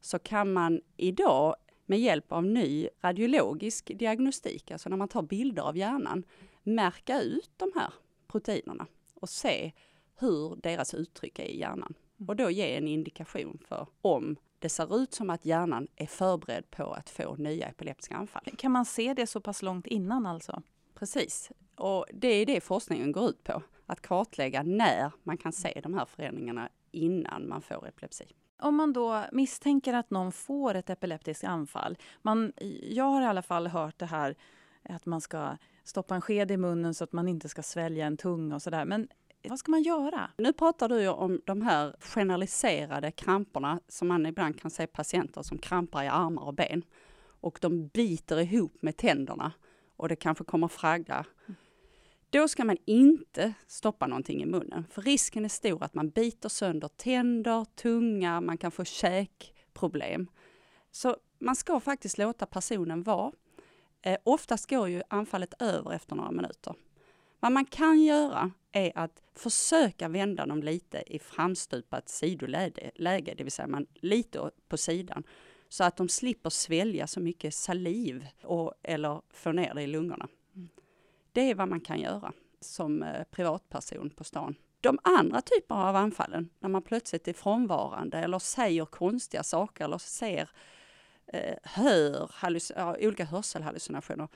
så 0.00 0.18
kan 0.18 0.52
man 0.52 0.80
idag 0.96 1.56
med 1.86 2.00
hjälp 2.00 2.32
av 2.32 2.44
ny 2.44 2.88
radiologisk 3.00 3.92
diagnostik, 3.98 4.70
alltså 4.70 4.88
när 4.88 4.96
man 4.96 5.08
tar 5.08 5.22
bilder 5.22 5.62
av 5.62 5.76
hjärnan, 5.76 6.24
märka 6.62 7.20
ut 7.20 7.50
de 7.56 7.72
här 7.74 7.94
proteinerna 8.28 8.86
och 9.14 9.28
se 9.28 9.72
hur 10.18 10.56
deras 10.62 10.94
uttryck 10.94 11.38
är 11.38 11.44
i 11.44 11.58
hjärnan. 11.58 11.94
Och 12.28 12.36
då 12.36 12.50
ge 12.50 12.76
en 12.76 12.88
indikation 12.88 13.58
för 13.68 13.86
om 14.02 14.36
det 14.58 14.68
ser 14.68 15.02
ut 15.02 15.14
som 15.14 15.30
att 15.30 15.44
hjärnan 15.44 15.88
är 15.96 16.06
förberedd 16.06 16.70
på 16.70 16.92
att 16.92 17.10
få 17.10 17.36
nya 17.36 17.66
epileptiska 17.68 18.16
anfall. 18.16 18.42
Kan 18.58 18.72
man 18.72 18.84
se 18.84 19.14
det 19.14 19.26
så 19.26 19.40
pass 19.40 19.62
långt 19.62 19.86
innan 19.86 20.26
alltså? 20.26 20.62
Precis. 21.02 21.50
Och 21.76 22.06
det 22.12 22.28
är 22.28 22.46
det 22.46 22.60
forskningen 22.60 23.12
går 23.12 23.28
ut 23.28 23.44
på. 23.44 23.62
Att 23.86 24.00
kartlägga 24.00 24.62
när 24.62 25.12
man 25.22 25.38
kan 25.38 25.52
se 25.52 25.80
de 25.82 25.94
här 25.94 26.04
förändringarna 26.04 26.68
innan 26.90 27.48
man 27.48 27.62
får 27.62 27.88
epilepsi. 27.88 28.24
Om 28.58 28.76
man 28.76 28.92
då 28.92 29.24
misstänker 29.32 29.94
att 29.94 30.10
någon 30.10 30.32
får 30.32 30.74
ett 30.74 30.90
epileptiskt 30.90 31.44
anfall. 31.44 31.98
Man, 32.22 32.52
jag 32.82 33.04
har 33.04 33.22
i 33.22 33.24
alla 33.24 33.42
fall 33.42 33.66
hört 33.66 33.98
det 33.98 34.06
här 34.06 34.34
att 34.82 35.06
man 35.06 35.20
ska 35.20 35.56
stoppa 35.84 36.14
en 36.14 36.20
sked 36.20 36.50
i 36.50 36.56
munnen 36.56 36.94
så 36.94 37.04
att 37.04 37.12
man 37.12 37.28
inte 37.28 37.48
ska 37.48 37.62
svälja 37.62 38.06
en 38.06 38.16
tunga 38.16 38.54
och 38.54 38.62
sådär. 38.62 38.84
Men 38.84 39.08
vad 39.48 39.58
ska 39.58 39.70
man 39.70 39.82
göra? 39.82 40.30
Nu 40.38 40.52
pratar 40.52 40.88
du 40.88 41.08
om 41.08 41.40
de 41.44 41.62
här 41.62 41.96
generaliserade 42.00 43.10
kramperna 43.10 43.80
som 43.88 44.08
man 44.08 44.26
ibland 44.26 44.60
kan 44.60 44.70
se 44.70 44.86
patienter 44.86 45.42
som 45.42 45.58
krampar 45.58 46.04
i 46.04 46.08
armar 46.08 46.42
och 46.42 46.54
ben. 46.54 46.84
Och 47.40 47.58
de 47.62 47.86
biter 47.86 48.40
ihop 48.40 48.82
med 48.82 48.96
tänderna 48.96 49.52
och 50.02 50.08
det 50.08 50.16
kanske 50.16 50.44
kommer 50.44 50.68
fraggar. 50.68 51.26
Då 52.30 52.48
ska 52.48 52.64
man 52.64 52.76
inte 52.84 53.54
stoppa 53.66 54.06
någonting 54.06 54.42
i 54.42 54.46
munnen, 54.46 54.86
för 54.90 55.02
risken 55.02 55.44
är 55.44 55.48
stor 55.48 55.84
att 55.84 55.94
man 55.94 56.10
biter 56.10 56.48
sönder 56.48 56.88
tänder, 56.88 57.64
tunga, 57.64 58.40
man 58.40 58.58
kan 58.58 58.70
få 58.70 58.84
käkproblem. 58.84 60.26
Så 60.90 61.16
man 61.38 61.56
ska 61.56 61.80
faktiskt 61.80 62.18
låta 62.18 62.46
personen 62.46 63.02
vara. 63.02 63.32
Eh, 64.02 64.18
oftast 64.24 64.70
går 64.70 64.88
ju 64.88 65.02
anfallet 65.08 65.62
över 65.62 65.92
efter 65.92 66.16
några 66.16 66.30
minuter. 66.30 66.74
Vad 67.40 67.52
man 67.52 67.64
kan 67.64 68.02
göra 68.02 68.50
är 68.72 68.92
att 68.94 69.22
försöka 69.34 70.08
vända 70.08 70.46
dem 70.46 70.62
lite 70.62 71.02
i 71.06 71.18
framstupat 71.18 72.08
sidoläge, 72.08 72.90
det 73.36 73.42
vill 73.44 73.52
säga 73.52 73.68
man 73.68 73.86
lite 73.94 74.50
på 74.68 74.76
sidan, 74.76 75.24
så 75.72 75.84
att 75.84 75.96
de 75.96 76.08
slipper 76.08 76.50
svälja 76.50 77.06
så 77.06 77.20
mycket 77.20 77.54
saliv 77.54 78.26
och, 78.42 78.74
eller 78.82 79.22
få 79.30 79.52
ner 79.52 79.74
det 79.74 79.82
i 79.82 79.86
lungorna. 79.86 80.28
Det 81.32 81.50
är 81.50 81.54
vad 81.54 81.68
man 81.68 81.80
kan 81.80 82.00
göra 82.00 82.32
som 82.60 83.02
eh, 83.02 83.24
privatperson 83.30 84.10
på 84.10 84.24
stan. 84.24 84.54
De 84.80 84.98
andra 85.02 85.40
typer 85.40 85.74
av 85.74 85.96
anfallen, 85.96 86.48
när 86.60 86.68
man 86.68 86.82
plötsligt 86.82 87.28
är 87.28 87.32
frånvarande 87.32 88.18
eller 88.18 88.38
säger 88.38 88.84
konstiga 88.84 89.42
saker 89.42 89.84
eller 89.84 89.98
ser, 89.98 90.50
eh, 91.26 91.56
hör 91.62 92.30
olika 93.06 93.24
hörselhallucinationer, 93.24 94.28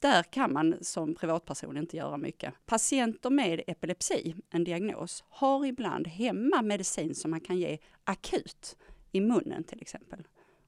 där 0.00 0.22
kan 0.22 0.52
man 0.52 0.74
som 0.80 1.14
privatperson 1.14 1.76
inte 1.76 1.96
göra 1.96 2.16
mycket. 2.16 2.54
Patienter 2.66 3.30
med 3.30 3.62
epilepsi, 3.66 4.34
en 4.50 4.64
diagnos, 4.64 5.24
har 5.28 5.66
ibland 5.66 6.06
hemma 6.06 6.62
medicin 6.62 7.14
som 7.14 7.30
man 7.30 7.40
kan 7.40 7.58
ge 7.58 7.78
akut 8.04 8.76
i 9.12 9.20
munnen 9.20 9.64
till 9.64 9.80
exempel. 9.80 10.22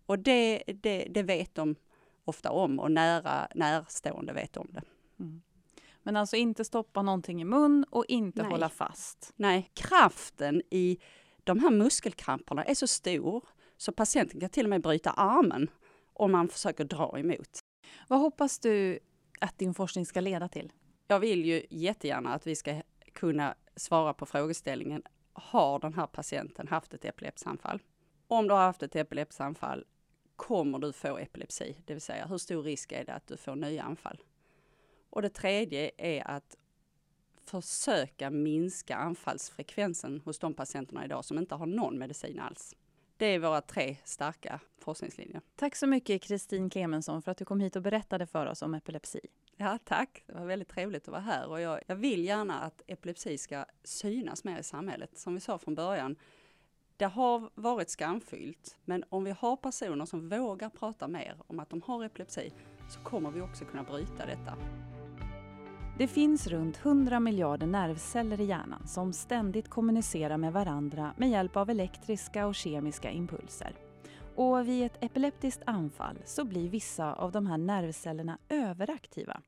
Och 0.06 0.18
det, 0.18 0.62
det, 0.66 1.06
det 1.10 1.22
vet 1.22 1.54
de 1.54 1.76
ofta 2.24 2.50
om 2.50 2.78
och 2.80 2.90
nära, 2.90 3.48
närstående 3.54 4.32
vet 4.32 4.56
om 4.56 4.68
det. 4.72 4.82
Mm. 5.20 5.42
Men 6.02 6.16
alltså 6.16 6.36
inte 6.36 6.64
stoppa 6.64 7.02
någonting 7.02 7.40
i 7.40 7.44
mun 7.44 7.84
och 7.90 8.04
inte 8.08 8.42
Nej. 8.42 8.50
hålla 8.50 8.68
fast? 8.68 9.32
Nej, 9.36 9.70
kraften 9.74 10.62
i 10.70 10.98
de 11.44 11.58
här 11.58 11.70
muskelkramperna 11.70 12.64
är 12.64 12.74
så 12.74 12.86
stor 12.86 13.44
så 13.76 13.92
patienten 13.92 14.40
kan 14.40 14.50
till 14.50 14.66
och 14.66 14.70
med 14.70 14.82
bryta 14.82 15.10
armen 15.10 15.70
om 16.12 16.32
man 16.32 16.48
försöker 16.48 16.84
dra 16.84 17.18
emot. 17.18 17.60
Vad 18.08 18.20
hoppas 18.20 18.58
du 18.58 18.98
att 19.40 19.58
din 19.58 19.74
forskning 19.74 20.06
ska 20.06 20.20
leda 20.20 20.48
till? 20.48 20.72
Jag 21.06 21.20
vill 21.20 21.44
ju 21.44 21.66
jättegärna 21.70 22.34
att 22.34 22.46
vi 22.46 22.56
ska 22.56 22.82
kunna 23.12 23.54
svara 23.76 24.14
på 24.14 24.26
frågeställningen 24.26 25.02
har 25.34 25.78
den 25.78 25.94
här 25.94 26.06
patienten 26.06 26.68
haft 26.68 26.94
ett 26.94 27.04
epilepsanfall? 27.04 27.82
Om 28.26 28.48
du 28.48 28.54
har 28.54 28.60
haft 28.60 28.82
ett 28.82 28.96
epilepsanfall, 28.96 29.84
kommer 30.36 30.78
du 30.78 30.92
få 30.92 31.18
epilepsi? 31.18 31.76
Det 31.84 31.94
vill 31.94 32.02
säga, 32.02 32.26
hur 32.26 32.38
stor 32.38 32.62
risk 32.62 32.92
är 32.92 33.04
det 33.04 33.14
att 33.14 33.26
du 33.26 33.36
får 33.36 33.56
nya 33.56 33.82
anfall? 33.82 34.22
Och 35.10 35.22
det 35.22 35.28
tredje 35.28 35.90
är 35.96 36.30
att 36.30 36.56
försöka 37.44 38.30
minska 38.30 38.96
anfallsfrekvensen 38.96 40.20
hos 40.24 40.38
de 40.38 40.54
patienterna 40.54 41.04
idag 41.04 41.24
som 41.24 41.38
inte 41.38 41.54
har 41.54 41.66
någon 41.66 41.98
medicin 41.98 42.40
alls. 42.40 42.74
Det 43.16 43.26
är 43.26 43.38
våra 43.38 43.60
tre 43.60 43.96
starka 44.04 44.60
forskningslinjer. 44.78 45.40
Tack 45.56 45.76
så 45.76 45.86
mycket 45.86 46.22
Kristin 46.22 46.70
Clemensson 46.70 47.22
för 47.22 47.30
att 47.30 47.38
du 47.38 47.44
kom 47.44 47.60
hit 47.60 47.76
och 47.76 47.82
berättade 47.82 48.26
för 48.26 48.46
oss 48.46 48.62
om 48.62 48.74
epilepsi. 48.74 49.20
Ja, 49.56 49.78
tack. 49.84 50.22
Det 50.26 50.32
var 50.32 50.44
väldigt 50.44 50.68
trevligt 50.68 51.02
att 51.02 51.12
vara 51.12 51.20
här 51.20 51.48
och 51.48 51.60
jag, 51.60 51.80
jag 51.86 51.96
vill 51.96 52.24
gärna 52.24 52.60
att 52.60 52.82
epilepsi 52.86 53.38
ska 53.38 53.64
synas 53.84 54.44
mer 54.44 54.58
i 54.58 54.62
samhället. 54.62 55.18
Som 55.18 55.34
vi 55.34 55.40
sa 55.40 55.58
från 55.58 55.74
början, 55.74 56.16
det 56.96 57.04
har 57.04 57.50
varit 57.54 57.90
skamfyllt, 57.90 58.76
men 58.84 59.04
om 59.08 59.24
vi 59.24 59.30
har 59.30 59.56
personer 59.56 60.04
som 60.04 60.28
vågar 60.28 60.70
prata 60.70 61.08
mer 61.08 61.36
om 61.46 61.60
att 61.60 61.70
de 61.70 61.82
har 61.82 62.04
epilepsi 62.04 62.52
så 62.88 63.00
kommer 63.00 63.30
vi 63.30 63.40
också 63.40 63.64
kunna 63.64 63.82
bryta 63.82 64.26
detta. 64.26 64.56
Det 65.98 66.08
finns 66.08 66.46
runt 66.46 66.76
100 66.76 67.20
miljarder 67.20 67.66
nervceller 67.66 68.40
i 68.40 68.44
hjärnan 68.44 68.88
som 68.88 69.12
ständigt 69.12 69.68
kommunicerar 69.68 70.36
med 70.36 70.52
varandra 70.52 71.14
med 71.16 71.30
hjälp 71.30 71.56
av 71.56 71.70
elektriska 71.70 72.46
och 72.46 72.54
kemiska 72.54 73.10
impulser. 73.10 73.74
Och 74.36 74.68
vid 74.68 74.86
ett 74.86 75.04
epileptiskt 75.04 75.62
anfall 75.66 76.18
så 76.24 76.44
blir 76.44 76.68
vissa 76.68 77.12
av 77.12 77.32
de 77.32 77.46
här 77.46 77.58
nervcellerna 77.58 78.38
överaktiva. 78.48 79.40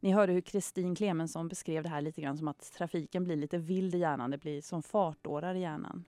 Ni 0.00 0.12
hörde 0.12 0.32
hur 0.32 0.40
Kristin 0.40 0.94
Clemensson 0.94 1.48
beskrev 1.48 1.82
det 1.82 1.88
här 1.88 2.00
lite 2.00 2.20
grann 2.20 2.38
som 2.38 2.48
att 2.48 2.72
trafiken 2.72 3.24
blir 3.24 3.36
lite 3.36 3.58
vild 3.58 3.94
i 3.94 3.98
hjärnan, 3.98 4.30
det 4.30 4.38
blir 4.38 4.60
som 4.62 4.82
fartårar 4.82 5.54
i 5.54 5.60
hjärnan. 5.60 6.04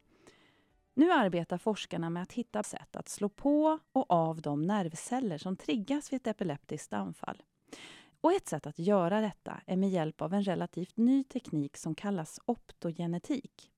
Nu 0.95 1.13
arbetar 1.13 1.59
forskarna 1.59 2.11
med 2.11 2.23
att 2.23 2.33
hitta 2.33 2.63
sätt 2.63 2.97
att 2.97 3.09
slå 3.09 3.29
på 3.29 3.79
och 3.93 4.11
av 4.11 4.41
de 4.41 4.63
nervceller 4.63 5.39
som 5.39 5.57
triggas 5.57 6.13
vid 6.13 6.21
ett 6.21 6.27
epileptiskt 6.27 6.93
anfall. 6.93 7.43
Och 8.21 8.33
ett 8.33 8.49
sätt 8.49 8.67
att 8.67 8.79
göra 8.79 9.21
detta 9.21 9.61
är 9.67 9.77
med 9.77 9.91
hjälp 9.91 10.23
av 10.23 10.35
en 10.35 10.45
relativt 10.45 10.97
ny 10.97 11.25
teknik 11.25 11.77
som 11.77 11.95
kallas 11.95 12.41
optogenetik. 12.45 13.71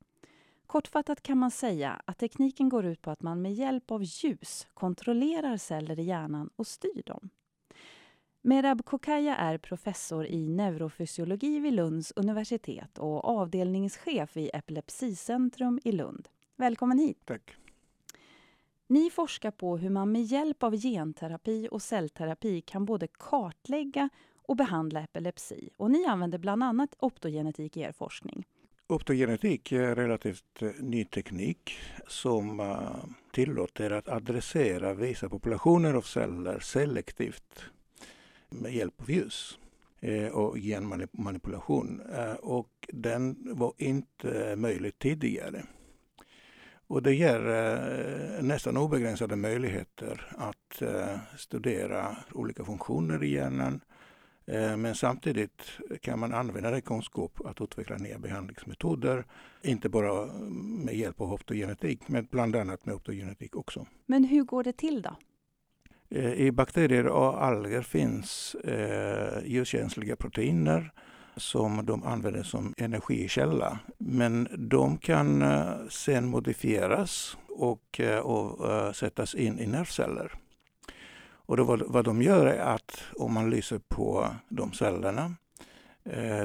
Kortfattat 0.66 1.22
kan 1.22 1.38
man 1.38 1.50
säga 1.50 2.02
att 2.04 2.18
tekniken 2.18 2.68
går 2.68 2.86
ut 2.86 3.02
på 3.02 3.10
att 3.10 3.22
man 3.22 3.42
med 3.42 3.54
hjälp 3.54 3.90
av 3.90 4.02
ljus 4.04 4.66
kontrollerar 4.74 5.56
celler 5.56 5.98
i 5.98 6.02
hjärnan 6.02 6.50
och 6.56 6.66
styr 6.66 7.02
dem. 7.06 7.30
Merab 8.42 8.84
Kokaya 8.84 9.36
är 9.36 9.58
professor 9.58 10.26
i 10.26 10.48
neurofysiologi 10.48 11.58
vid 11.58 11.72
Lunds 11.72 12.12
universitet 12.16 12.98
och 12.98 13.24
avdelningschef 13.24 14.36
vid 14.36 14.50
Epilepsicentrum 14.52 15.80
i 15.84 15.92
Lund. 15.92 16.28
Välkommen 16.58 16.98
hit! 16.98 17.18
Tack! 17.24 17.56
Ni 18.86 19.10
forskar 19.10 19.50
på 19.50 19.76
hur 19.78 19.90
man 19.90 20.12
med 20.12 20.22
hjälp 20.22 20.62
av 20.62 20.76
genterapi 20.76 21.68
och 21.70 21.82
cellterapi 21.82 22.60
kan 22.60 22.84
både 22.84 23.06
kartlägga 23.06 24.08
och 24.42 24.56
behandla 24.56 25.00
epilepsi. 25.00 25.70
Och 25.76 25.90
ni 25.90 26.06
använder 26.06 26.38
bland 26.38 26.62
annat 26.62 26.94
optogenetik 26.98 27.76
i 27.76 27.80
er 27.80 27.92
forskning. 27.92 28.46
Optogenetik 28.86 29.72
är 29.72 29.94
relativt 29.94 30.62
eh, 30.62 30.70
ny 30.80 31.04
teknik 31.04 31.78
som 32.06 32.60
uh, 32.60 33.04
tillåter 33.32 33.90
att 33.90 34.08
adressera 34.08 34.94
vissa 34.94 35.28
populationer 35.28 35.94
av 35.94 36.02
celler 36.02 36.58
selektivt 36.58 37.64
med 38.48 38.74
hjälp 38.74 39.00
av 39.00 39.10
ljus 39.10 39.58
uh, 40.04 40.28
och 40.28 40.56
genmanipulation. 40.56 42.00
Och 42.40 42.88
den 42.92 43.36
var 43.56 43.72
inte 43.78 44.56
möjlig 44.56 44.98
tidigare. 44.98 45.66
Och 46.88 47.02
det 47.02 47.14
ger 47.14 47.48
eh, 47.48 48.42
nästan 48.44 48.76
obegränsade 48.76 49.36
möjligheter 49.36 50.26
att 50.38 50.82
eh, 50.82 51.18
studera 51.36 52.16
olika 52.32 52.64
funktioner 52.64 53.24
i 53.24 53.32
hjärnan. 53.32 53.80
Eh, 54.46 54.76
men 54.76 54.94
samtidigt 54.94 55.62
kan 56.00 56.18
man 56.18 56.34
använda 56.34 56.70
den 56.70 56.82
kunskap 56.82 57.40
att 57.44 57.60
utveckla 57.60 57.96
nya 57.96 58.18
behandlingsmetoder. 58.18 59.24
Inte 59.62 59.88
bara 59.88 60.26
med 60.84 60.96
hjälp 60.96 61.20
av 61.20 61.32
optogenetik, 61.32 62.08
men 62.08 62.26
bland 62.30 62.56
annat 62.56 62.86
med 62.86 62.94
optogenetik 62.94 63.56
också. 63.56 63.86
Men 64.06 64.24
hur 64.24 64.44
går 64.44 64.64
det 64.64 64.72
till 64.72 65.02
då? 65.02 65.16
Eh, 66.10 66.32
I 66.32 66.52
bakterier 66.52 67.06
och 67.06 67.44
alger 67.44 67.82
finns 67.82 68.54
eh, 68.54 69.46
ljuskänsliga 69.46 70.16
proteiner 70.16 70.92
som 71.36 71.86
de 71.86 72.04
använder 72.04 72.42
som 72.42 72.74
energikälla. 72.76 73.78
Men 73.98 74.48
de 74.58 74.98
kan 74.98 75.42
eh, 75.42 75.70
sen 75.88 76.28
modifieras 76.28 77.36
och, 77.48 78.00
eh, 78.00 78.18
och 78.18 78.72
eh, 78.72 78.92
sättas 78.92 79.34
in 79.34 79.58
i 79.58 79.66
nervceller. 79.66 80.32
Och 81.28 81.56
då 81.56 81.64
vad, 81.64 81.82
vad 81.86 82.04
de 82.04 82.22
gör 82.22 82.46
är 82.46 82.58
att 82.58 83.02
om 83.16 83.34
man 83.34 83.50
lyser 83.50 83.80
på 83.88 84.28
de 84.48 84.72
cellerna, 84.72 85.34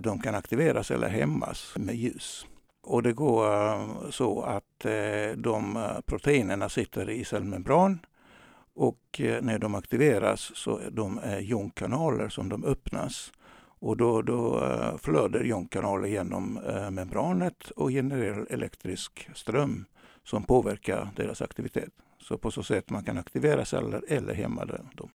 de 0.02 0.20
kan 0.20 0.36
aktiveras 0.36 0.92
eller 0.92 1.10
hämmas 1.10 1.74
med 1.76 1.96
ljus. 1.96 2.46
Och 2.82 3.04
det 3.04 3.14
går 3.14 4.12
så 4.12 4.42
att 4.42 4.86
de 5.36 5.88
proteinerna 6.06 6.70
sitter 6.70 7.10
i 7.10 7.24
cellmembran 7.24 8.00
och 8.76 9.22
när 9.42 9.60
de 9.60 9.76
aktiveras 9.76 10.52
så 10.56 10.78
är 10.78 10.92
de 10.92 11.20
jonkanaler 11.40 12.30
som 12.30 12.50
de 12.50 12.66
öppnas 12.66 13.32
och 13.82 13.98
då, 13.98 14.22
då 14.22 14.64
eh, 14.64 14.98
flödar 14.98 15.44
jonkanaler 15.44 16.08
genom 16.08 16.58
eh, 16.58 16.92
membranet 16.92 17.70
och 17.70 17.90
genererar 17.90 18.48
elektrisk 18.50 19.30
ström 19.36 19.86
som 20.24 20.44
påverkar 20.44 21.10
deras 21.16 21.42
aktivitet. 21.42 21.94
Så 22.20 22.38
på 22.38 22.52
så 22.52 22.64
sätt 22.64 22.90
man 22.90 23.04
kan 23.04 23.18
aktivera 23.18 23.66
celler 23.66 24.04
eller 24.08 24.34
hämma 24.34 24.66
dem. 24.66 25.10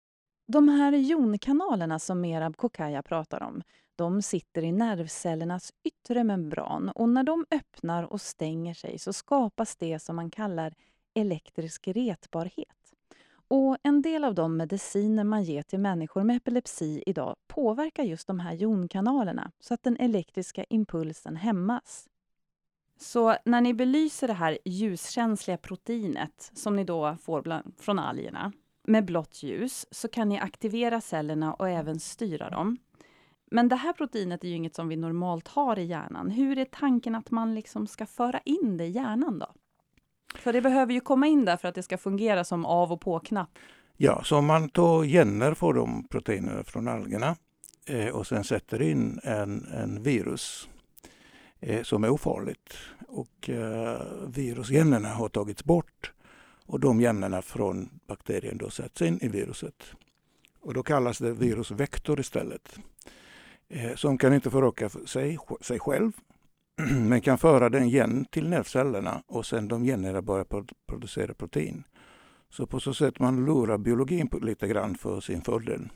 De 0.46 0.68
här 0.68 0.92
jonkanalerna 0.92 1.98
som 1.98 2.20
Merab 2.20 2.56
Kokaya 2.56 3.02
pratar 3.02 3.42
om, 3.42 3.62
de 3.96 4.22
sitter 4.22 4.62
i 4.62 4.72
nervcellernas 4.72 5.72
yttre 5.84 6.24
membran 6.24 6.88
och 6.88 7.08
när 7.08 7.22
de 7.22 7.46
öppnar 7.50 8.12
och 8.12 8.20
stänger 8.20 8.74
sig 8.74 8.98
så 8.98 9.12
skapas 9.12 9.76
det 9.76 9.98
som 9.98 10.16
man 10.16 10.30
kallar 10.30 10.74
elektrisk 11.14 11.88
retbarhet. 11.88 12.81
Och 13.54 13.76
en 13.82 14.02
del 14.02 14.24
av 14.24 14.34
de 14.34 14.56
mediciner 14.56 15.24
man 15.24 15.44
ger 15.44 15.62
till 15.62 15.78
människor 15.78 16.22
med 16.22 16.36
epilepsi 16.36 17.02
idag 17.06 17.36
påverkar 17.48 18.02
just 18.02 18.26
de 18.26 18.40
här 18.40 18.52
jonkanalerna 18.52 19.50
så 19.60 19.74
att 19.74 19.82
den 19.82 19.96
elektriska 19.96 20.64
impulsen 20.64 21.36
hämmas. 21.36 22.08
Så 22.98 23.36
när 23.44 23.60
ni 23.60 23.74
belyser 23.74 24.28
det 24.28 24.34
här 24.34 24.58
ljuskänsliga 24.64 25.56
proteinet 25.56 26.50
som 26.54 26.76
ni 26.76 26.84
då 26.84 27.16
får 27.20 27.42
bland, 27.42 27.74
från 27.78 27.98
algerna 27.98 28.52
med 28.86 29.04
blått 29.04 29.42
ljus 29.42 29.86
så 29.90 30.08
kan 30.08 30.28
ni 30.28 30.38
aktivera 30.38 31.00
cellerna 31.00 31.54
och 31.54 31.68
även 31.68 32.00
styra 32.00 32.50
dem. 32.50 32.76
Men 33.50 33.68
det 33.68 33.76
här 33.76 33.92
proteinet 33.92 34.44
är 34.44 34.48
ju 34.48 34.54
inget 34.54 34.74
som 34.74 34.88
vi 34.88 34.96
normalt 34.96 35.48
har 35.48 35.78
i 35.78 35.84
hjärnan. 35.84 36.30
Hur 36.30 36.58
är 36.58 36.64
tanken 36.64 37.14
att 37.14 37.30
man 37.30 37.54
liksom 37.54 37.86
ska 37.86 38.06
föra 38.06 38.40
in 38.40 38.76
det 38.76 38.84
i 38.84 38.90
hjärnan 38.90 39.38
då? 39.38 39.52
För 40.34 40.52
det 40.52 40.60
behöver 40.60 40.92
ju 40.92 41.00
komma 41.00 41.26
in 41.26 41.44
där 41.44 41.56
för 41.56 41.68
att 41.68 41.74
det 41.74 41.82
ska 41.82 41.98
fungera 41.98 42.44
som 42.44 42.64
av 42.64 42.92
och 42.92 43.00
på-knapp. 43.00 43.58
Ja, 43.96 44.22
så 44.24 44.38
om 44.38 44.46
man 44.46 44.68
tar 44.68 45.04
gener 45.04 45.54
på 45.54 45.72
de 45.72 46.08
proteinerna 46.08 46.64
från 46.64 46.88
algerna 46.88 47.36
eh, 47.86 48.08
och 48.08 48.26
sen 48.26 48.44
sätter 48.44 48.82
in 48.82 49.20
en, 49.22 49.66
en 49.66 50.02
virus 50.02 50.68
eh, 51.60 51.82
som 51.82 52.04
är 52.04 52.10
ofarligt. 52.10 52.74
Och 53.08 53.50
eh, 53.50 54.00
virusgenerna 54.26 55.08
har 55.08 55.28
tagits 55.28 55.64
bort 55.64 56.12
och 56.66 56.80
de 56.80 57.00
generna 57.00 57.42
från 57.42 57.88
bakterien 58.06 58.58
då 58.58 58.70
sätts 58.70 59.02
in 59.02 59.18
i 59.22 59.28
viruset. 59.28 59.84
Och 60.60 60.74
då 60.74 60.82
kallas 60.82 61.18
det 61.18 61.32
virusvektor 61.32 62.20
istället. 62.20 62.78
Eh, 63.68 63.94
som 63.94 64.18
kan 64.18 64.34
inte 64.34 64.50
föröka 64.50 64.88
sig, 64.88 65.38
sig 65.60 65.78
själv 65.78 66.12
men 67.08 67.20
kan 67.20 67.38
föra 67.38 67.68
den 67.68 67.82
igen 67.82 68.24
till 68.30 68.48
nervcellerna 68.48 69.22
och 69.26 69.46
sen 69.46 69.68
de 69.68 69.84
generna 69.84 70.22
börjar 70.22 70.46
producera 70.86 71.34
protein. 71.34 71.84
Så 72.50 72.66
på 72.66 72.80
så 72.80 72.94
sätt 72.94 73.18
man 73.18 73.44
lurar 73.44 73.78
biologin 73.78 74.30
lite 74.42 74.68
grann 74.68 74.94
för 74.94 75.20
sin 75.20 75.42
fördel. 75.42 75.88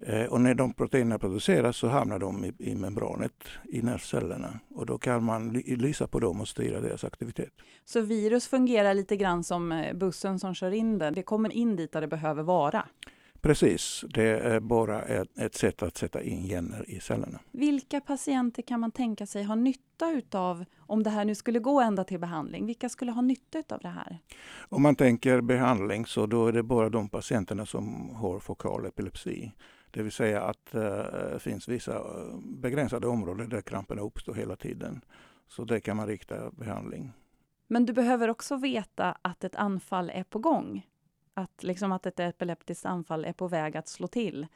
Eh, 0.00 0.24
och 0.24 0.40
när 0.40 0.54
de 0.54 0.72
proteinerna 0.72 1.18
produceras 1.18 1.76
så 1.76 1.88
hamnar 1.88 2.18
de 2.18 2.44
i, 2.44 2.52
i 2.58 2.74
membranet 2.74 3.44
i 3.64 3.82
nervcellerna 3.82 4.60
och 4.74 4.86
då 4.86 4.98
kan 4.98 5.24
man 5.24 5.52
lysa 5.52 6.06
på 6.06 6.20
dem 6.20 6.40
och 6.40 6.48
styra 6.48 6.80
deras 6.80 7.04
aktivitet. 7.04 7.52
Så 7.84 8.00
virus 8.00 8.48
fungerar 8.48 8.94
lite 8.94 9.16
grann 9.16 9.44
som 9.44 9.72
eh, 9.72 9.94
bussen 9.94 10.38
som 10.38 10.54
kör 10.54 10.70
in 10.70 10.98
den, 10.98 11.14
det 11.14 11.22
kommer 11.22 11.52
in 11.52 11.76
dit 11.76 11.92
där 11.92 12.00
det 12.00 12.08
behöver 12.08 12.42
vara? 12.42 12.86
Precis, 13.44 14.04
det 14.08 14.28
är 14.28 14.60
bara 14.60 15.02
ett, 15.02 15.38
ett, 15.38 15.54
sätt 15.54 15.82
att 15.82 15.96
sätta 15.96 16.22
in 16.22 16.42
gener 16.42 16.90
i 16.90 17.00
cellerna. 17.00 17.40
Vilka 17.50 18.00
patienter 18.00 18.62
kan 18.62 18.80
man 18.80 18.90
tänka 18.90 19.26
sig 19.26 19.44
ha 19.44 19.54
nytta 19.54 20.10
utav 20.10 20.64
om 20.78 21.02
det 21.02 21.10
här 21.10 21.24
nu 21.24 21.34
skulle 21.34 21.58
gå 21.58 21.80
ända 21.80 22.04
till 22.04 22.20
behandling? 22.20 22.66
Vilka 22.66 22.88
skulle 22.88 23.12
ha 23.12 23.22
nytta 23.22 23.62
av 23.68 23.80
det 23.80 23.88
här? 23.88 24.18
Om 24.68 24.82
man 24.82 24.96
tänker 24.96 25.40
behandling 25.40 26.06
så 26.06 26.26
då 26.26 26.46
är 26.46 26.52
det 26.52 26.62
bara 26.62 26.90
de 26.90 27.08
patienterna 27.08 27.66
som 27.66 28.10
har 28.14 28.38
fokal 28.38 28.86
epilepsi. 28.86 29.52
Det 29.90 30.02
vill 30.02 30.12
säga 30.12 30.42
att 30.42 30.72
det 30.72 31.30
uh, 31.32 31.38
finns 31.38 31.68
vissa 31.68 31.98
uh, 31.98 32.38
begränsade 32.40 33.06
områden 33.06 33.48
där 33.48 33.60
kramperna 33.60 34.02
uppstår 34.02 34.34
hela 34.34 34.56
tiden. 34.56 35.04
Så 35.48 35.64
det 35.64 35.80
kan 35.80 35.96
man 35.96 36.06
rikta 36.06 36.50
behandling. 36.50 37.12
Men 37.66 37.86
du 37.86 37.92
behöver 37.92 38.28
också 38.28 38.56
veta 38.56 39.16
att 39.22 39.44
ett 39.44 39.54
anfall 39.54 40.10
är 40.10 40.24
på 40.24 40.38
gång? 40.38 40.86
Att, 41.34 41.62
liksom 41.62 41.92
att 41.92 42.06
ett 42.06 42.20
epileptiskt 42.20 42.86
anfall 42.86 43.24
är 43.24 43.32
på 43.32 43.48
väg 43.48 43.76
att 43.76 43.88
slå 43.88 44.06
till. 44.06 44.46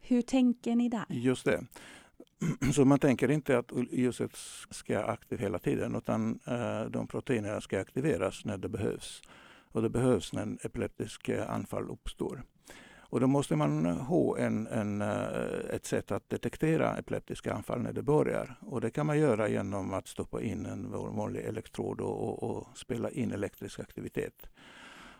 Hur 0.00 0.22
tänker 0.22 0.76
ni 0.76 0.88
där? 0.88 1.04
Just 1.08 1.44
det. 1.44 1.66
Så 2.74 2.84
man 2.84 2.98
tänker 2.98 3.30
inte 3.30 3.58
att 3.58 3.72
ljuset 3.90 4.30
ska 4.70 5.04
aktivt 5.04 5.40
hela 5.40 5.58
tiden 5.58 5.94
utan 5.94 6.40
eh, 6.46 6.84
de 6.90 7.06
proteinerna 7.06 7.60
ska 7.60 7.80
aktiveras 7.80 8.44
när 8.44 8.58
det 8.58 8.68
behövs. 8.68 9.22
Och 9.72 9.82
det 9.82 9.90
behövs 9.90 10.32
när 10.32 10.42
en 10.42 10.58
epileptisk 10.62 11.28
eh, 11.28 11.50
anfall 11.50 11.90
uppstår. 11.90 12.42
Och 13.14 13.20
då 13.20 13.26
måste 13.26 13.56
man 13.56 13.86
ha 13.86 14.38
en, 14.38 14.66
en, 14.66 15.02
eh, 15.02 15.74
ett 15.74 15.86
sätt 15.86 16.12
att 16.12 16.30
detektera 16.30 16.96
epileptiska 16.96 17.54
anfall 17.54 17.82
när 17.82 17.92
det 17.92 18.02
börjar. 18.02 18.58
Och 18.60 18.80
det 18.80 18.90
kan 18.90 19.06
man 19.06 19.18
göra 19.18 19.48
genom 19.48 19.94
att 19.94 20.08
stoppa 20.08 20.42
in 20.42 20.66
en 20.66 20.90
vanlig 20.90 21.44
elektrod 21.44 22.00
och, 22.00 22.28
och, 22.28 22.42
och 22.42 22.78
spela 22.78 23.10
in 23.10 23.32
elektrisk 23.32 23.80
aktivitet. 23.80 24.48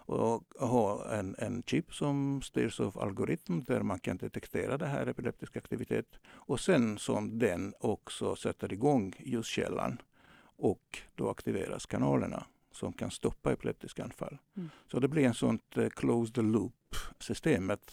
Och 0.06 0.42
ha 0.58 1.12
en, 1.12 1.34
en 1.38 1.62
chip 1.66 1.94
som 1.94 2.42
styrs 2.42 2.80
av 2.80 2.98
algoritm 2.98 3.64
där 3.64 3.82
man 3.82 3.98
kan 3.98 4.16
detektera 4.16 4.78
det 4.78 4.86
här 4.86 5.06
epileptisk 5.06 5.56
aktivitet. 5.56 6.06
Och 6.26 6.60
sen 6.60 6.98
som 6.98 7.38
den 7.38 7.74
också 7.80 8.36
sätter 8.36 8.72
igång 8.72 9.14
ljuskällan 9.18 10.02
och 10.56 10.98
då 11.14 11.30
aktiveras 11.30 11.86
kanalerna 11.86 12.46
som 12.72 12.92
kan 12.92 13.10
stoppa 13.10 13.52
epileptiska 13.52 14.04
anfall. 14.04 14.38
Mm. 14.56 14.70
Så 14.90 15.00
det 15.00 15.08
blir 15.08 15.24
en 15.24 15.34
sånt 15.34 15.78
uh, 15.78 15.88
closed 15.88 16.44
loop-systemet 16.44 17.92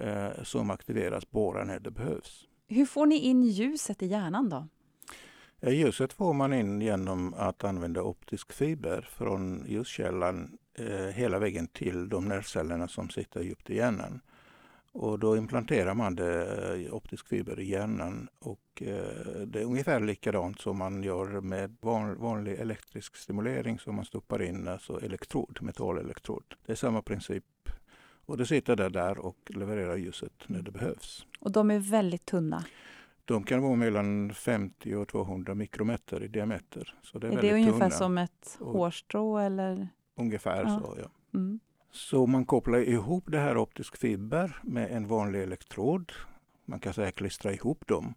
uh, 0.00 0.42
som 0.42 0.70
aktiveras 0.70 1.30
bara 1.30 1.64
när 1.64 1.80
det 1.80 1.90
behövs. 1.90 2.46
Hur 2.68 2.86
får 2.86 3.06
ni 3.06 3.18
in 3.18 3.42
ljuset 3.42 4.02
i 4.02 4.06
hjärnan 4.06 4.48
då? 4.48 4.68
Ljuset 5.62 6.12
får 6.12 6.34
man 6.34 6.52
in 6.52 6.80
genom 6.80 7.34
att 7.34 7.64
använda 7.64 8.02
optisk 8.02 8.52
fiber 8.52 9.08
från 9.10 9.64
ljuskällan 9.68 10.42
eh, 10.42 10.59
hela 11.14 11.38
vägen 11.38 11.66
till 11.66 12.08
de 12.08 12.24
nervcellerna 12.24 12.88
som 12.88 13.10
sitter 13.10 13.40
djupt 13.40 13.70
i 13.70 13.76
hjärnan. 13.76 14.20
Och 14.92 15.18
då 15.18 15.36
implanterar 15.36 15.94
man 15.94 16.14
det, 16.14 16.84
eh, 16.86 16.94
optisk 16.94 17.28
fiber 17.28 17.60
i 17.60 17.70
hjärnan 17.70 18.28
och 18.38 18.82
eh, 18.82 19.40
det 19.46 19.60
är 19.60 19.64
ungefär 19.64 20.00
likadant 20.00 20.60
som 20.60 20.78
man 20.78 21.02
gör 21.02 21.40
med 21.40 21.76
van, 21.80 22.18
vanlig 22.18 22.52
elektrisk 22.52 23.16
stimulering 23.16 23.78
som 23.78 23.96
man 23.96 24.04
stoppar 24.04 24.42
in 24.42 24.68
alltså 24.68 25.00
elektrod, 25.04 25.58
metallelektrod. 25.60 26.54
Det 26.66 26.72
är 26.72 26.76
samma 26.76 27.02
princip. 27.02 27.44
Och 28.26 28.36
det 28.36 28.46
sitter 28.46 28.76
där, 28.76 28.90
där 28.90 29.18
och 29.18 29.36
levererar 29.46 29.96
ljuset 29.96 30.32
när 30.46 30.62
det 30.62 30.70
behövs. 30.70 31.26
Och 31.40 31.52
de 31.52 31.70
är 31.70 31.78
väldigt 31.78 32.26
tunna? 32.26 32.64
De 33.24 33.44
kan 33.44 33.62
vara 33.62 33.76
mellan 33.76 34.34
50 34.34 34.94
och 34.94 35.08
200 35.08 35.54
mikrometer 35.54 36.22
i 36.22 36.28
diameter. 36.28 36.94
Så 37.02 37.18
det 37.18 37.26
är, 37.28 37.32
är 37.32 37.42
det 37.42 37.52
ungefär 37.52 37.78
tunna. 37.78 37.90
som 37.90 38.18
ett 38.18 38.58
hårstrå? 38.60 39.38
Eller? 39.38 39.88
Ungefär 40.20 40.62
ja. 40.62 40.80
så, 40.80 40.96
ja. 41.02 41.38
Mm. 41.38 41.60
Så 41.92 42.26
man 42.26 42.44
kopplar 42.44 42.78
ihop 42.78 43.24
det 43.26 43.38
här 43.38 43.56
optisk 43.56 43.96
fiber 43.96 44.60
med 44.62 44.90
en 44.90 45.06
vanlig 45.06 45.42
elektrod. 45.42 46.12
Man 46.64 46.80
kan 46.80 46.94
säga 46.94 47.12
klistra 47.12 47.52
ihop 47.52 47.86
dem 47.86 48.14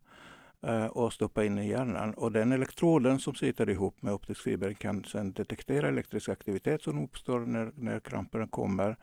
eh, 0.62 0.86
och 0.86 1.14
stoppa 1.14 1.46
in 1.46 1.58
i 1.58 1.68
hjärnan. 1.68 2.14
Och 2.14 2.32
den 2.32 2.52
elektroden 2.52 3.20
som 3.20 3.36
sitter 3.36 3.70
ihop 3.70 4.02
med 4.02 4.14
optisk 4.14 4.42
fiber 4.42 4.74
kan 4.74 5.04
sedan 5.04 5.34
detektera 5.34 5.88
elektrisk 5.88 6.30
aktivitet 6.30 6.82
som 6.82 7.04
uppstår 7.04 7.40
när, 7.40 7.72
när 7.76 8.00
kramperna 8.00 8.48
kommer 8.48 8.98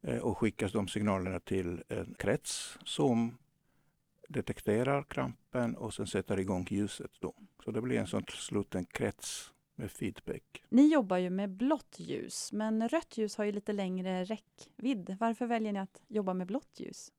eh, 0.00 0.18
och 0.18 0.38
skickas 0.38 0.72
de 0.72 0.88
signalerna 0.88 1.40
till 1.40 1.82
en 1.88 2.14
krets 2.18 2.78
som 2.84 3.38
detekterar 4.28 5.02
krampen 5.02 5.76
och 5.76 5.94
sen 5.94 6.06
sätter 6.06 6.40
igång 6.40 6.66
ljuset. 6.70 7.10
Då. 7.20 7.34
Så 7.64 7.70
det 7.70 7.82
blir 7.82 7.98
en 7.98 8.06
sån 8.06 8.24
sluten 8.28 8.84
krets 8.84 9.52
med 9.82 9.90
feedback. 9.90 10.62
Ni 10.68 10.92
jobbar 10.92 11.16
ju 11.16 11.30
med 11.30 11.50
blått 11.50 11.96
ljus, 11.98 12.52
men 12.52 12.88
rött 12.88 13.18
ljus 13.18 13.36
har 13.36 13.44
ju 13.44 13.52
lite 13.52 13.72
längre 13.72 14.24
räckvidd. 14.24 15.16
Varför 15.20 15.46
väljer 15.46 15.72
ni 15.72 15.78
att 15.78 16.02
jobba 16.08 16.34
med 16.34 16.46
blått 16.46 16.80
ljus? 16.80 17.12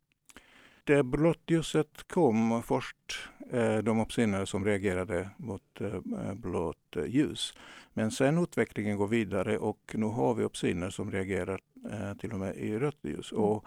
Det 0.84 1.04
blått-ljuset 1.04 2.08
kom 2.08 2.64
först, 2.64 3.30
eh, 3.52 3.78
de 3.78 4.00
uppsinnare 4.00 4.46
som 4.46 4.66
reagerade 4.66 5.30
mot 5.38 5.82
eh, 5.82 6.34
blått 6.34 6.98
ljus. 7.08 7.54
Men 7.94 8.12
sen 8.12 8.38
utvecklingen 8.38 8.98
går 8.98 9.08
vidare 9.08 9.58
och 9.58 9.92
nu 9.94 10.06
har 10.06 10.34
vi 10.34 10.44
uppsinnare 10.44 10.92
som 10.92 11.12
reagerar 11.12 11.62
eh, 11.92 12.14
till 12.18 12.32
och 12.32 12.40
med 12.40 12.56
i 12.56 12.80
rött 12.80 13.00
ljus. 13.02 13.32
Mm. 13.32 13.44
Och 13.44 13.66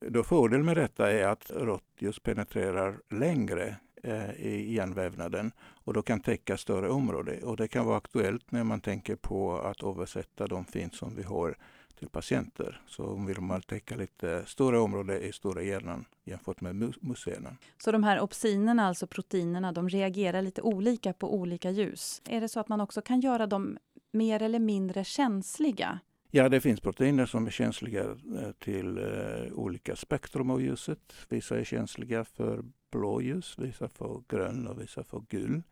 då 0.00 0.24
fördelen 0.24 0.64
med 0.64 0.76
detta 0.76 1.12
är 1.12 1.26
att 1.26 1.50
rött 1.50 1.94
ljus 1.98 2.20
penetrerar 2.20 3.00
längre 3.10 3.76
Eh, 4.04 4.30
i 4.30 4.74
hjärnvävnaden 4.74 5.52
och 5.84 5.94
då 5.94 6.02
kan 6.02 6.20
täcka 6.20 6.56
större 6.56 6.90
områden. 6.90 7.42
Och 7.42 7.56
det 7.56 7.68
kan 7.68 7.86
vara 7.86 7.96
aktuellt 7.96 8.50
när 8.52 8.64
man 8.64 8.80
tänker 8.80 9.16
på 9.16 9.58
att 9.58 9.82
översätta 9.82 10.46
de 10.46 10.64
fint 10.64 10.94
som 10.94 11.14
vi 11.14 11.22
har 11.22 11.56
till 11.98 12.08
patienter. 12.08 12.82
Så 12.86 13.14
vill 13.14 13.40
man 13.40 13.62
täcka 13.62 13.96
lite 13.96 14.44
större 14.46 14.78
område 14.78 15.20
i 15.20 15.32
stora 15.32 15.62
hjärnan 15.62 16.04
jämfört 16.24 16.60
med 16.60 16.94
museerna. 17.00 17.56
Så 17.78 17.92
de 17.92 18.04
här 18.04 18.20
opsinerna, 18.20 18.86
alltså 18.86 19.06
proteinerna, 19.06 19.72
de 19.72 19.88
reagerar 19.88 20.42
lite 20.42 20.62
olika 20.62 21.12
på 21.12 21.34
olika 21.34 21.70
ljus. 21.70 22.22
Är 22.28 22.40
det 22.40 22.48
så 22.48 22.60
att 22.60 22.68
man 22.68 22.80
också 22.80 23.02
kan 23.02 23.20
göra 23.20 23.46
dem 23.46 23.78
mer 24.12 24.42
eller 24.42 24.58
mindre 24.58 25.04
känsliga? 25.04 26.00
Ja, 26.36 26.48
det 26.48 26.60
finns 26.60 26.80
proteiner 26.80 27.26
som 27.26 27.46
är 27.46 27.50
känsliga 27.50 28.04
eh, 28.04 28.52
till 28.58 28.98
uh, 28.98 29.52
olika 29.52 29.96
spektrum 29.96 30.50
av 30.50 30.62
ljuset. 30.62 31.14
Vissa 31.28 31.58
är 31.58 31.64
känsliga 31.64 32.24
för 32.24 32.64
blåljus, 32.92 33.58
vissa 33.58 33.88
för 33.88 34.22
grön 34.28 34.66
och 34.66 34.80
vissa 34.80 35.04
för 35.04 35.22
gul. 35.28 35.62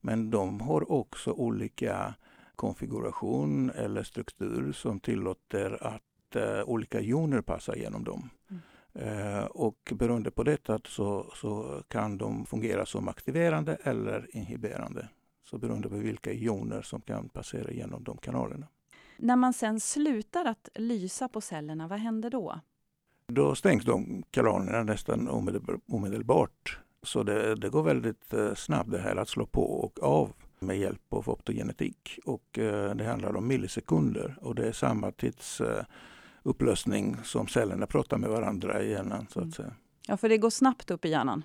Men 0.00 0.30
de 0.30 0.60
har 0.60 0.92
också 0.92 1.32
olika 1.32 2.14
konfiguration 2.56 3.70
eller 3.70 4.02
struktur 4.02 4.72
som 4.72 5.00
tillåter 5.00 5.86
att 5.86 6.36
uh, 6.36 6.62
olika 6.64 7.00
joner 7.00 7.40
passar 7.40 7.74
genom 7.74 8.04
dem. 8.04 8.30
Mm. 8.50 9.38
Uh, 9.38 9.44
och 9.44 9.92
beroende 9.94 10.30
på 10.30 10.42
detta 10.42 10.80
så, 10.84 11.32
så 11.34 11.82
kan 11.88 12.18
de 12.18 12.46
fungera 12.46 12.86
som 12.86 13.08
aktiverande 13.08 13.78
eller 13.82 14.36
inhiberande. 14.36 15.08
Så 15.44 15.58
beroende 15.58 15.88
på 15.88 15.96
vilka 15.96 16.32
joner 16.32 16.82
som 16.82 17.00
kan 17.00 17.28
passera 17.28 17.70
genom 17.70 18.04
de 18.04 18.16
kanalerna. 18.16 18.66
När 19.22 19.36
man 19.36 19.52
sen 19.52 19.80
slutar 19.80 20.44
att 20.44 20.68
lysa 20.74 21.28
på 21.28 21.40
cellerna, 21.40 21.88
vad 21.88 21.98
händer 21.98 22.30
då? 22.30 22.60
Då 23.26 23.54
stängs 23.54 23.84
de 23.84 24.22
kanalerna 24.30 24.82
nästan 24.82 25.28
omedelbart. 25.86 26.78
Så 27.02 27.22
det, 27.22 27.54
det, 27.54 27.68
går 27.68 27.82
väldigt 27.82 28.32
eh, 28.32 28.54
snabbt 28.54 28.90
det 28.90 28.98
här 28.98 29.16
att 29.16 29.28
slå 29.28 29.46
på 29.46 29.62
och 29.62 30.02
av 30.02 30.32
med 30.58 30.78
hjälp 30.78 31.12
av 31.12 31.28
optogenetik. 31.28 32.18
Och 32.24 32.58
eh, 32.58 32.94
det 32.94 33.04
handlar 33.04 33.36
om 33.36 33.48
millisekunder 33.48 34.36
och 34.40 34.54
det 34.54 34.68
är 34.68 34.72
samma 34.72 35.12
tidsupplösning 35.12 37.16
som 37.24 37.48
cellerna 37.48 37.86
pratar 37.86 38.18
med 38.18 38.30
varandra 38.30 38.82
i 38.82 38.90
hjärnan. 38.90 39.26
Så 39.30 39.38
att 39.38 39.44
mm. 39.44 39.52
säga. 39.52 39.74
Ja, 40.06 40.16
för 40.16 40.28
det 40.28 40.38
går 40.38 40.50
snabbt 40.50 40.90
upp 40.90 41.04
i 41.04 41.08
hjärnan. 41.08 41.44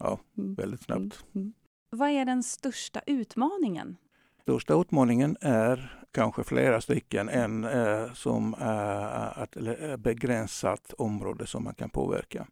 Ja, 0.00 0.18
mm. 0.38 0.54
väldigt 0.54 0.82
snabbt. 0.82 1.00
Mm. 1.00 1.12
Mm. 1.34 1.52
Vad 1.90 2.10
är 2.10 2.24
den 2.24 2.42
största 2.42 3.00
utmaningen? 3.06 3.96
Största 4.42 4.80
utmaningen 4.80 5.36
är 5.40 6.01
kanske 6.12 6.44
flera 6.44 6.80
stycken. 6.80 7.28
än 7.28 7.64
eh, 7.64 8.12
som 8.12 8.54
eh, 8.54 9.42
ett 9.42 10.00
begränsat 10.00 10.92
område 10.98 11.46
som 11.46 11.64
man 11.64 11.74
kan 11.74 11.90
påverka. 11.90 12.46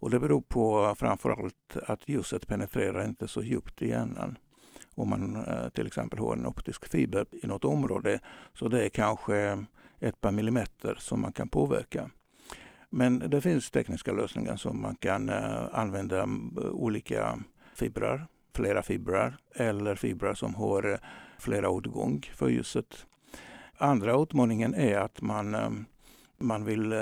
Och 0.00 0.10
det 0.10 0.20
beror 0.20 0.40
på 0.40 0.94
framförallt 0.98 1.76
att 1.86 2.08
ljuset 2.08 2.46
penetrerar 2.46 3.04
inte 3.04 3.28
så 3.28 3.42
djupt 3.42 3.82
i 3.82 3.88
hjärnan. 3.88 4.38
Om 4.94 5.08
man 5.08 5.36
eh, 5.36 5.68
till 5.68 5.86
exempel 5.86 6.18
har 6.18 6.32
en 6.32 6.46
optisk 6.46 6.88
fiber 6.88 7.26
i 7.42 7.46
något 7.46 7.64
område 7.64 8.20
så 8.54 8.68
det 8.68 8.84
är 8.84 8.88
kanske 8.88 9.64
ett 10.00 10.20
par 10.20 10.30
millimeter 10.30 10.96
som 10.98 11.20
man 11.20 11.32
kan 11.32 11.48
påverka. 11.48 12.10
Men 12.90 13.18
det 13.18 13.40
finns 13.40 13.70
tekniska 13.70 14.12
lösningar 14.12 14.56
som 14.56 14.82
man 14.82 14.96
kan 14.96 15.28
eh, 15.28 15.64
använda 15.72 16.18
eh, 16.18 16.26
olika 16.70 17.38
fibrer, 17.74 18.26
flera 18.54 18.82
fibrer 18.82 19.36
eller 19.54 19.94
fibrer 19.94 20.34
som 20.34 20.54
har 20.54 20.92
eh, 20.92 20.98
flera 21.40 21.70
åtgång 21.70 22.30
för 22.34 22.48
ljuset. 22.48 23.06
Andra 23.76 24.22
utmaningen 24.22 24.74
är 24.74 24.98
att 24.98 25.22
man, 25.22 25.54
eh, 25.54 25.70
man 26.38 26.64
vill 26.64 26.92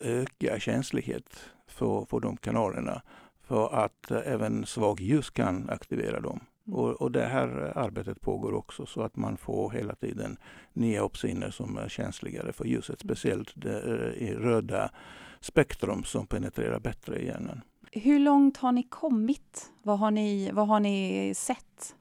öka 0.00 0.58
känslighet 0.58 1.36
för, 1.66 2.04
för 2.04 2.20
de 2.20 2.36
kanalerna 2.36 3.02
för 3.50 3.74
att 3.74 4.10
även 4.10 4.66
svag 4.66 5.00
ljus 5.00 5.30
kan 5.30 5.70
aktivera 5.70 6.20
dem. 6.20 6.40
Mm. 6.66 6.78
Och, 6.78 6.90
och, 6.90 7.12
det 7.12 7.26
här 7.26 7.72
arbetet 7.76 8.20
pågår 8.20 8.52
också 8.52 8.86
så 8.86 9.02
att 9.02 9.16
man 9.16 9.36
får 9.36 9.70
hela 9.70 9.94
tiden 9.94 10.36
nya 10.72 11.04
opsiner 11.04 11.50
som 11.50 11.78
är 11.78 11.88
känsligare 11.88 12.52
för 12.52 12.64
ljuset. 12.64 13.04
Mm. 13.04 13.16
Speciellt 13.16 13.52
det 13.54 13.80
röda 14.34 14.90
spektrum 15.40 16.04
som 16.04 16.26
penetrerar 16.26 16.80
bättre 16.80 17.18
i 17.18 17.26
hjärnan. 17.26 17.60
Hur 17.92 18.18
långt 18.18 18.56
har 18.56 18.72
ni 18.72 18.82
kommit? 18.82 19.72
Vad 19.82 19.98
har 19.98 20.10
ni, 20.10 20.50
vad 20.52 20.68
har 20.68 20.80
ni 20.80 21.32
sett? 21.36 21.96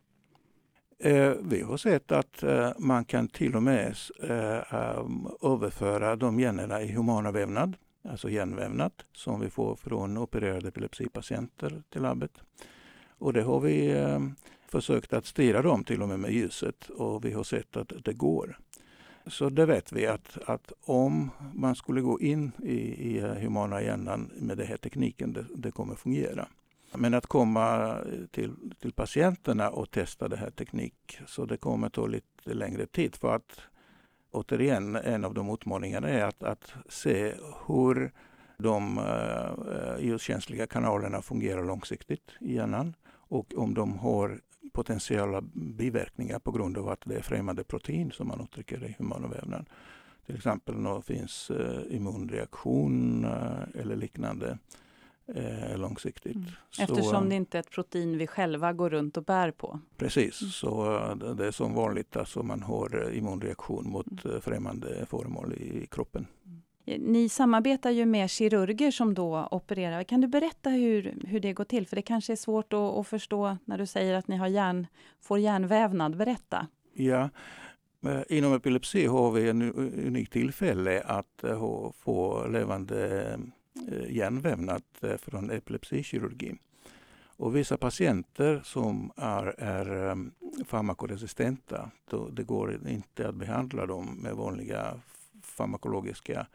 Eh, 0.99 1.33
vi 1.41 1.61
har 1.61 1.77
sett 1.77 2.11
att 2.11 2.43
eh, 2.43 2.71
man 2.77 3.05
kan 3.05 3.27
till 3.27 3.55
och 3.55 3.63
med 3.63 3.95
eh, 4.23 4.99
um, 4.99 5.29
överföra 5.41 6.15
de 6.15 6.39
generna 6.39 6.81
i 6.81 6.91
humana 6.91 7.31
vävnad 7.31 7.75
alltså 8.03 8.29
hjärnvävnad 8.29 8.91
som 9.13 9.39
vi 9.39 9.49
får 9.49 9.75
från 9.75 10.17
opererade 10.17 10.67
epilepsipatienter 10.67 11.83
till 11.89 12.01
labbet. 12.01 12.31
Och 13.17 13.33
det 13.33 13.41
har 13.41 13.59
vi 13.59 13.91
eh, 13.91 14.19
försökt 14.67 15.13
att 15.13 15.25
styra 15.25 15.61
dem 15.61 15.83
till 15.83 16.01
och 16.01 16.09
med 16.09 16.19
med 16.19 16.31
ljuset 16.31 16.89
och 16.89 17.25
vi 17.25 17.31
har 17.33 17.43
sett 17.43 17.77
att 17.77 17.91
det 18.03 18.13
går. 18.13 18.59
Så 19.27 19.49
det 19.49 19.65
vet 19.65 19.91
vi 19.91 20.07
att, 20.07 20.37
att 20.45 20.73
om 20.81 21.29
man 21.53 21.75
skulle 21.75 22.01
gå 22.01 22.19
in 22.19 22.51
i, 22.63 22.77
i 23.09 23.19
eh, 23.19 23.33
humana 23.33 23.81
hjärnan 23.81 24.31
med 24.35 24.57
den 24.57 24.67
här 24.67 24.77
tekniken, 24.77 25.33
det, 25.33 25.45
det 25.55 25.71
kommer 25.71 25.95
fungera. 25.95 26.47
Men 26.93 27.13
att 27.13 27.25
komma 27.25 27.97
till, 28.31 28.55
till 28.79 28.93
patienterna 28.93 29.69
och 29.69 29.91
testa 29.91 30.27
den 30.27 30.39
här 30.39 30.49
teknik, 30.49 31.19
så 31.27 31.45
det 31.45 31.57
kommer 31.57 31.89
ta 31.89 32.07
lite 32.07 32.53
längre 32.53 32.85
tid 32.85 33.15
för 33.15 33.35
att 33.35 33.61
återigen, 34.31 34.95
en 34.95 35.25
av 35.25 35.33
de 35.33 35.49
utmaningarna 35.49 36.09
är 36.09 36.23
att, 36.23 36.43
att 36.43 36.73
se 36.89 37.33
hur 37.67 38.11
de 38.57 38.97
uh, 38.97 40.05
ljuskänsliga 40.05 40.67
kanalerna 40.67 41.21
fungerar 41.21 41.63
långsiktigt 41.63 42.31
i 42.39 42.55
hjärnan 42.55 42.95
och 43.11 43.53
om 43.57 43.73
de 43.73 43.97
har 43.99 44.41
potentiella 44.73 45.41
biverkningar 45.53 46.39
på 46.39 46.51
grund 46.51 46.77
av 46.77 46.89
att 46.89 47.01
det 47.05 47.15
är 47.15 47.21
främmande 47.21 47.63
protein 47.63 48.11
som 48.11 48.27
man 48.27 48.41
uttrycker 48.41 48.77
det 48.77 48.87
i 48.87 48.95
humanovävnad. 48.97 49.69
Till 50.25 50.35
exempel 50.35 50.75
om 50.75 50.83
det 50.83 51.01
finns 51.01 51.51
uh, 51.51 51.95
immunreaktion 51.95 53.25
uh, 53.25 53.81
eller 53.81 53.95
liknande 53.95 54.57
eh, 55.35 55.77
långsiktigt. 55.77 56.35
Mm. 56.35 56.47
Eftersom 56.79 57.23
så, 57.23 57.29
det 57.29 57.35
inte 57.35 57.57
är 57.57 57.59
ett 57.59 57.69
protein 57.69 58.17
vi 58.17 58.27
själva 58.27 58.73
går 58.73 58.89
runt 58.89 59.17
och 59.17 59.23
bär 59.23 59.51
på. 59.51 59.79
Precis, 59.97 60.41
mm. 60.41 60.51
så 60.51 60.95
eh, 60.95 61.35
det 61.35 61.47
är 61.47 61.51
som 61.51 61.73
vanligt 61.73 62.17
alltså 62.17 62.43
man 62.43 62.61
har 62.61 63.07
eh, 63.07 63.17
immunreaktion 63.17 63.89
mot 63.89 64.25
mm. 64.25 64.35
Eh, 64.35 64.41
främmande 64.41 65.05
föremål 65.05 65.53
i 65.53 65.87
kroppen. 65.91 66.27
Ni 66.85 67.29
samarbetar 67.29 67.91
ju 67.91 68.05
med 68.05 68.29
kirurger 68.29 68.91
som 68.91 69.13
då 69.13 69.47
opererar. 69.51 70.03
Kan 70.03 70.21
du 70.21 70.27
berätta 70.27 70.69
hur, 70.69 71.15
hur 71.27 71.39
det 71.39 71.53
går 71.53 71.63
till? 71.63 71.87
För 71.87 71.95
det 71.95 72.01
kanske 72.01 72.33
är 72.33 72.37
svårt 72.37 72.73
att, 72.73 72.79
att 72.79 73.07
förstå 73.07 73.57
när 73.65 73.77
du 73.77 73.85
säger 73.85 74.13
att 74.13 74.27
ni 74.27 74.37
har 74.37 74.47
hjärn, 74.47 74.87
får 75.21 75.39
hjärnvävnad. 75.39 76.17
Berätta. 76.17 76.67
Ja, 76.93 77.29
Inom 78.29 78.53
epilepsi 78.53 79.05
har 79.05 79.31
vi 79.31 79.49
en 79.49 79.73
unik 80.07 80.29
tillfälle 80.29 81.01
att 81.01 81.43
få 81.93 82.47
levande 82.47 83.21
Eh, 83.29 83.37
Eh, 83.87 84.15
hjärnvävnad 84.15 84.83
eh, 85.01 85.17
från 85.17 85.51
epilepsikirurgi. 85.51 86.55
Och 87.37 87.55
vissa 87.55 87.77
patienter 87.77 88.61
som 88.63 89.11
är, 89.15 89.55
är 89.57 90.09
ehm, 90.11 90.31
farmakoresistenta, 90.65 91.91
då 92.09 92.29
det 92.29 92.43
går 92.43 92.87
inte 92.87 93.29
att 93.29 93.35
behandla 93.35 93.85
dem 93.85 94.05
med 94.05 94.35
vanliga 94.35 94.99
farmakologiska 95.41 96.47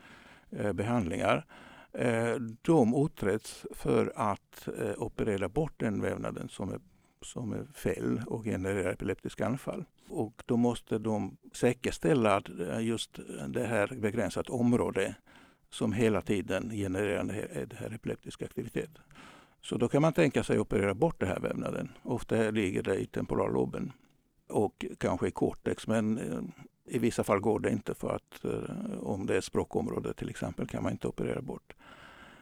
eh, 0.51 0.73
behandlingar. 0.73 1.47
Eh, 1.93 2.35
de 2.63 3.05
utreds 3.05 3.67
för 3.71 4.13
att 4.17 4.69
operera 4.97 5.49
bort 5.49 5.73
den 5.77 6.01
vävnaden 6.01 6.49
som 6.49 6.73
är, 6.73 6.81
som 7.23 7.53
är 7.53 7.65
fel 7.75 8.23
och 8.27 8.45
genererar 8.45 8.93
epileptiska 8.93 9.47
anfall. 9.47 9.85
Och 10.09 10.43
då 10.47 10.57
måste 10.57 10.99
de 10.99 11.37
säkerställa 11.53 12.37
att 12.37 12.49
just 12.81 13.19
det 13.49 13.67
här 13.67 13.87
begränsat 14.01 14.49
område 14.49 15.15
som 15.75 15.93
hela 15.93 16.21
tiden 16.21 16.71
genererar 16.71 17.25
det 17.67 17.77
här 17.77 17.95
epileptisk 17.95 18.43
aktivitet. 18.43 18.91
Så 19.63 19.77
då 19.77 19.89
kan 19.89 20.03
man 20.03 20.13
tänka 20.13 20.45
sig 20.45 20.57
att 20.57 20.61
operera 20.61 20.95
bort 20.95 21.21
den 21.21 21.29
här 21.29 21.41
vävnaden. 21.41 21.89
Ofta 22.03 22.51
ligger 22.51 22.83
det 22.83 22.97
i 22.97 23.07
temporalloben 23.07 23.93
och 24.49 24.85
kanske 24.99 25.29
i 25.29 25.31
cortex 25.31 25.87
men 25.87 26.19
eh, 26.19 26.41
i 26.87 26.99
vissa 26.99 27.25
fall 27.25 27.41
går 27.41 27.61
det 27.61 27.71
inte 27.71 27.95
för 27.95 28.15
att 28.15 28.45
eh, 28.45 28.99
om 29.01 29.27
det 29.27 29.37
är 29.37 29.41
språkområde 29.41 30.15
till 30.15 30.31
exempel 30.31 30.67
kan 30.67 30.83
man 30.83 30.93
inte 30.93 31.09
operera 31.09 31.43
bort. 31.43 31.75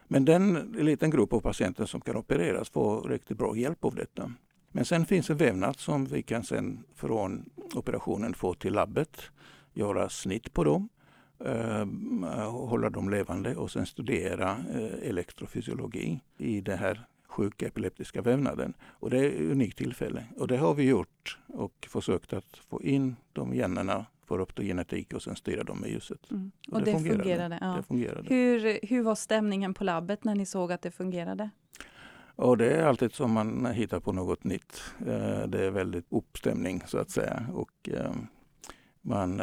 Men 0.07 0.25
den 0.25 0.53
liten 0.77 1.09
grupp 1.09 1.33
av 1.33 1.39
patienter 1.39 1.85
som 1.85 2.01
kan 2.01 2.15
opereras 2.15 2.69
får 2.69 3.09
riktigt 3.09 3.37
bra 3.37 3.57
hjälp 3.57 3.85
av 3.85 3.95
detta. 3.95 4.31
Men 4.71 4.85
sen 4.85 5.05
finns 5.05 5.29
en 5.29 5.37
vävnad 5.37 5.79
som 5.79 6.05
vi 6.05 6.23
kan 6.23 6.43
sen 6.43 6.83
från 6.95 7.49
operationen 7.75 8.33
få 8.33 8.53
till 8.53 8.73
labbet, 8.73 9.21
göra 9.73 10.09
snitt 10.09 10.53
på 10.53 10.63
dem 10.63 10.89
hålla 12.51 12.89
dem 12.89 13.09
levande 13.09 13.55
och 13.55 13.71
sen 13.71 13.85
studera 13.85 14.51
eh, 14.51 15.09
elektrofysiologi 15.09 16.19
i 16.37 16.61
den 16.61 16.77
här 16.77 17.05
sjuka 17.27 17.67
epileptiska 17.67 18.21
vävnaden. 18.21 18.73
Och 18.83 19.09
det 19.09 19.19
är 19.19 19.29
ett 19.29 19.51
unikt 19.51 19.77
tillfälle. 19.77 20.25
Och 20.37 20.47
det 20.47 20.57
har 20.57 20.73
vi 20.73 20.83
gjort 20.83 21.37
och 21.47 21.87
försökt 21.89 22.33
att 22.33 22.57
få 22.69 22.81
in 22.81 23.15
de 23.33 23.53
generna 23.53 24.05
för 24.27 24.41
optogenetik 24.41 25.13
och 25.13 25.21
sen 25.21 25.35
styra 25.35 25.63
dem 25.63 25.79
med 25.79 25.89
ljuset. 25.89 26.31
Mm. 26.31 26.51
Och, 26.67 26.73
och, 26.73 26.79
det, 26.79 26.91
det 26.91 26.97
fungerade. 26.97 27.23
fungerade, 27.23 27.57
ja. 27.61 27.67
det 27.67 27.83
fungerade. 27.83 28.35
Hur, 28.35 28.79
hur 28.87 29.03
var 29.03 29.15
stämningen 29.15 29.73
på 29.73 29.83
labbet 29.83 30.23
när 30.23 30.35
ni 30.35 30.45
såg 30.45 30.71
att 30.71 30.81
det 30.81 30.91
fungerade? 30.91 31.49
Och 32.35 32.57
det 32.57 32.71
är 32.71 32.83
alltid 32.83 33.13
som 33.13 33.31
man 33.31 33.65
hittar 33.65 33.99
på 33.99 34.11
något 34.11 34.43
nytt. 34.43 34.83
Eh, 34.99 35.47
det 35.47 35.65
är 35.65 35.71
väldigt 35.71 36.05
uppstämning 36.09 36.83
så 36.87 36.97
att 36.97 37.09
säga. 37.09 37.45
Och 37.53 37.89
eh, 37.89 38.11
man 39.01 39.41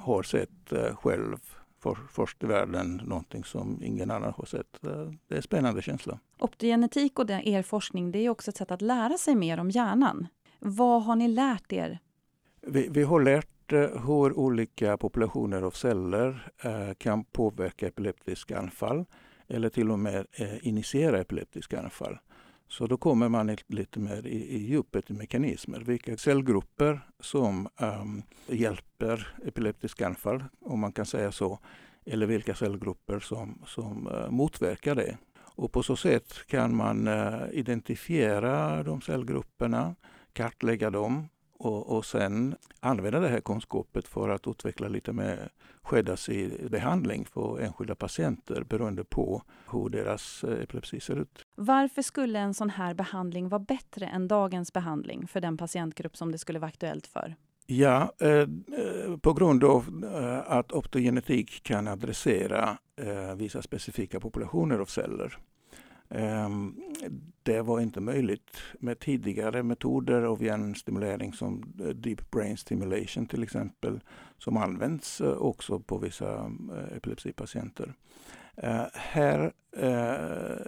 har 0.00 0.22
sett 0.22 0.72
eh, 0.72 0.96
själv 0.96 1.36
för, 1.78 1.94
först 2.10 2.44
i 2.44 2.46
världen, 2.46 3.00
någonting 3.04 3.44
som 3.44 3.82
ingen 3.82 4.10
annan 4.10 4.32
har 4.36 4.44
sett. 4.44 4.78
Det 4.80 5.34
är 5.34 5.36
en 5.36 5.42
spännande 5.42 5.82
känsla. 5.82 6.18
Optogenetik 6.38 7.18
och 7.18 7.30
er 7.30 7.62
forskning 7.62 8.12
det 8.12 8.18
är 8.18 8.30
också 8.30 8.50
ett 8.50 8.56
sätt 8.56 8.70
att 8.70 8.82
lära 8.82 9.18
sig 9.18 9.34
mer 9.34 9.60
om 9.60 9.70
hjärnan. 9.70 10.26
Vad 10.58 11.02
har 11.02 11.16
ni 11.16 11.28
lärt 11.28 11.72
er? 11.72 11.98
Vi, 12.60 12.88
vi 12.88 13.02
har 13.02 13.20
lärt 13.20 13.72
eh, 13.72 13.78
hur 13.80 14.38
olika 14.38 14.96
populationer 14.96 15.62
av 15.62 15.70
celler 15.70 16.52
eh, 16.62 16.94
kan 16.98 17.24
påverka 17.24 17.86
epileptiska 17.86 18.58
anfall 18.58 19.04
eller 19.48 19.68
till 19.68 19.90
och 19.90 19.98
med 19.98 20.26
initiera 20.62 21.20
epileptiska 21.20 21.80
anfall. 21.80 22.18
Så 22.70 22.86
då 22.86 22.96
kommer 22.96 23.28
man 23.28 23.56
lite 23.66 24.00
mer 24.00 24.26
i, 24.26 24.56
i 24.56 24.58
djupet 24.58 25.10
i 25.10 25.12
mekanismer. 25.12 25.80
Vilka 25.80 26.16
cellgrupper 26.16 27.00
som 27.20 27.68
um, 27.80 28.22
hjälper 28.46 29.34
epileptiska 29.46 30.06
anfall, 30.06 30.44
om 30.60 30.80
man 30.80 30.92
kan 30.92 31.06
säga 31.06 31.32
så, 31.32 31.58
eller 32.06 32.26
vilka 32.26 32.54
cellgrupper 32.54 33.20
som, 33.20 33.62
som 33.66 34.06
uh, 34.06 34.30
motverkar 34.30 34.94
det. 34.94 35.18
Och 35.36 35.72
på 35.72 35.82
så 35.82 35.96
sätt 35.96 36.46
kan 36.46 36.76
man 36.76 37.08
uh, 37.08 37.42
identifiera 37.52 38.82
de 38.82 39.00
cellgrupperna, 39.00 39.94
kartlägga 40.32 40.90
dem 40.90 41.28
och, 41.60 41.96
och 41.96 42.04
sen 42.04 42.56
använda 42.80 43.20
det 43.20 43.28
här 43.28 43.40
kunskapet 43.40 44.08
för 44.08 44.28
att 44.28 44.46
utveckla 44.46 44.88
lite 44.88 45.12
mer 45.12 45.48
skräddarsydd 45.86 46.70
behandling 46.70 47.24
för 47.24 47.60
enskilda 47.60 47.94
patienter 47.94 48.64
beroende 48.64 49.04
på 49.04 49.42
hur 49.72 49.88
deras 49.88 50.44
eh, 50.44 50.62
epilepsi 50.62 51.00
ser 51.00 51.16
ut. 51.16 51.46
Varför 51.54 52.02
skulle 52.02 52.38
en 52.38 52.54
sån 52.54 52.70
här 52.70 52.94
behandling 52.94 53.48
vara 53.48 53.58
bättre 53.58 54.06
än 54.06 54.28
dagens 54.28 54.72
behandling 54.72 55.26
för 55.26 55.40
den 55.40 55.56
patientgrupp 55.56 56.16
som 56.16 56.32
det 56.32 56.38
skulle 56.38 56.58
vara 56.58 56.68
aktuellt 56.68 57.06
för? 57.06 57.34
Ja, 57.66 58.12
eh, 58.20 58.30
eh 58.30 59.16
på 59.22 59.32
grund 59.32 59.64
av 59.64 60.04
eh, 60.14 60.52
att 60.52 60.72
optogenetik 60.72 61.62
kan 61.62 61.88
adressera 61.88 62.78
eh, 62.96 63.34
vissa 63.36 63.62
specifika 63.62 64.20
populationer 64.20 64.78
av 64.78 64.86
celler 64.86 65.38
Ehm, 66.10 66.74
det 67.42 67.62
var 67.62 67.80
inte 67.80 68.00
möjligt 68.00 68.56
med 68.78 68.98
tidigare 68.98 69.62
metoder 69.62 70.22
av 70.22 70.42
hjärnstimulering 70.42 71.32
som 71.32 71.74
eh, 71.80 71.86
deep 71.86 72.30
brain 72.30 72.56
stimulation 72.56 73.26
till 73.26 73.42
exempel, 73.42 74.00
som 74.38 74.56
används 74.56 75.20
eh, 75.20 75.32
också 75.32 75.80
på 75.80 75.98
vissa 75.98 76.34
eh, 76.34 76.96
epilepsipatienter. 76.96 77.94
Här 78.92 79.52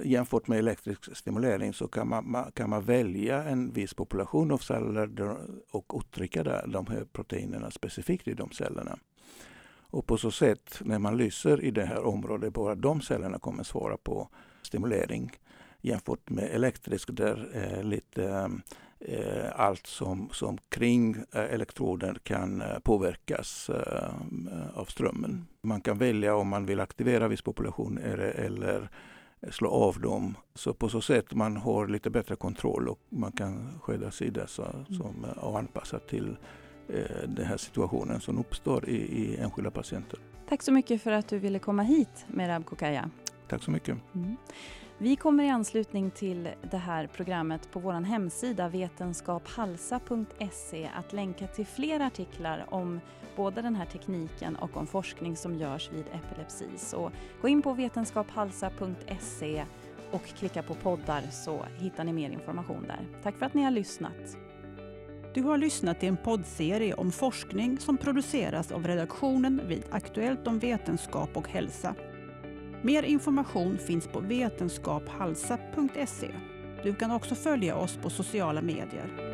jämfört 0.05 0.49
med 0.49 0.59
elektrisk 0.59 1.17
stimulering 1.17 1.73
så 1.73 1.89
kan 1.89 2.09
man, 2.09 2.53
kan 2.55 2.71
man 2.71 2.83
välja 2.83 3.45
en 3.45 3.73
viss 3.73 3.95
population 3.95 4.51
av 4.51 4.59
celler 4.59 5.37
och 5.71 5.93
uttrycka 5.99 6.43
de 6.67 6.87
här 6.87 7.05
proteinerna 7.13 7.71
specifikt 7.71 8.29
i 8.29 8.35
de 8.35 8.51
cellerna. 8.51 8.99
Och 9.81 10.07
på 10.07 10.17
så 10.17 10.31
sätt, 10.31 10.81
när 10.81 10.99
man 10.99 11.17
lyser 11.17 11.65
i 11.65 11.71
det 11.71 11.85
här 11.85 12.05
området, 12.05 12.53
bara 12.53 12.75
de 12.75 13.01
cellerna 13.01 13.39
kommer 13.39 13.63
svara 13.63 13.97
på 13.97 14.29
stimulering 14.73 15.31
jämfört 15.81 16.31
med 16.31 16.45
elektrisk 16.45 17.09
där 17.13 17.51
eh, 17.55 17.83
lite 17.85 18.51
eh, 19.01 19.61
allt 19.61 19.87
som, 19.87 20.29
som 20.33 20.59
kring 20.69 21.17
eh, 21.33 21.55
elektroden 21.55 22.19
kan 22.23 22.61
eh, 22.61 22.79
påverkas 22.79 23.71
eh, 23.71 24.11
av 24.75 24.85
strömmen. 24.85 25.47
Man 25.63 25.81
kan 25.81 25.99
välja 25.99 26.37
om 26.37 26.49
man 26.49 26.67
vill 26.67 26.81
aktivera 26.81 27.29
viss 27.29 27.43
population 27.43 27.99
eller 27.99 28.89
slå 29.51 29.69
av 29.71 30.01
dem. 30.01 30.37
Så 30.55 30.75
på 30.75 30.89
så 30.89 31.01
sätt 31.01 31.35
man 31.35 31.57
har 31.57 31.89
lite 31.89 32.11
bättre 32.11 32.37
kontroll 32.37 32.89
och 32.89 33.01
man 33.09 33.33
kan 33.33 33.81
skräddarsy 33.83 34.31
så, 34.47 34.63
mm. 34.63 34.85
som, 34.87 35.27
och 35.37 35.59
anpassa 35.59 35.99
till 35.99 36.37
eh, 36.89 37.29
den 37.29 37.47
här 37.47 37.57
situationen 37.57 38.21
som 38.21 38.39
uppstår 38.39 38.89
i, 38.89 38.97
i 38.97 39.37
enskilda 39.37 39.71
patienter. 39.71 40.19
Tack 40.49 40.63
så 40.63 40.73
mycket 40.73 41.03
för 41.03 41.13
att 41.13 41.29
du 41.29 41.39
ville 41.39 41.59
komma 41.59 41.83
hit 41.83 42.27
Merab 42.27 42.67
Kokaya. 42.67 43.11
Tack 43.49 43.63
så 43.63 43.71
mycket. 43.71 43.99
Mm. 44.15 44.37
Vi 44.99 45.17
kommer 45.17 45.45
i 45.45 45.49
anslutning 45.49 46.11
till 46.11 46.49
det 46.71 46.77
här 46.77 47.07
programmet 47.07 47.73
på 47.73 47.81
vår 47.81 47.93
hemsida 47.93 48.69
vetenskaphalsa.se 48.69 50.91
att 50.95 51.13
länka 51.13 51.47
till 51.47 51.67
fler 51.67 52.01
artiklar 52.01 52.67
om 52.69 53.01
både 53.37 53.63
den 53.63 53.77
här 53.77 53.87
tekniken 53.87 54.57
och 54.57 54.77
om 54.77 54.87
forskning 54.87 55.37
som 55.37 55.55
görs 55.55 55.91
vid 55.93 56.05
epilepsi. 56.13 56.69
Så 56.77 57.11
gå 57.41 57.49
in 57.49 57.63
på 57.63 57.73
vetenskaphalsa.se 57.73 59.65
och 60.11 60.25
klicka 60.25 60.63
på 60.63 60.75
poddar 60.75 61.23
så 61.31 61.65
hittar 61.79 62.05
ni 62.05 62.13
mer 62.13 62.31
information 62.31 62.87
där. 62.87 63.09
Tack 63.23 63.37
för 63.37 63.47
att 63.47 63.55
ni 63.55 63.63
har 63.63 63.71
lyssnat. 63.71 64.37
Du 65.35 65.43
har 65.43 65.59
lyssnat 65.59 66.01
till 66.01 66.09
en 66.09 66.17
poddserie 66.17 66.95
om 66.95 67.13
forskning 67.13 67.79
som 67.79 67.97
produceras 67.97 68.73
av 68.73 68.87
redaktionen 68.87 69.61
vid 69.67 69.85
Aktuellt 69.91 70.47
om 70.47 70.59
vetenskap 70.59 71.37
och 71.37 71.49
hälsa 71.49 71.95
Mer 72.85 73.03
information 73.03 73.79
finns 73.79 74.09
på 74.09 74.21
vetenskaphalsa.se. 74.21 76.31
Du 76.83 76.95
kan 76.95 77.11
också 77.11 77.35
följa 77.35 77.77
oss 77.77 77.97
på 77.97 78.11
sociala 78.11 78.63
medier. 78.63 79.32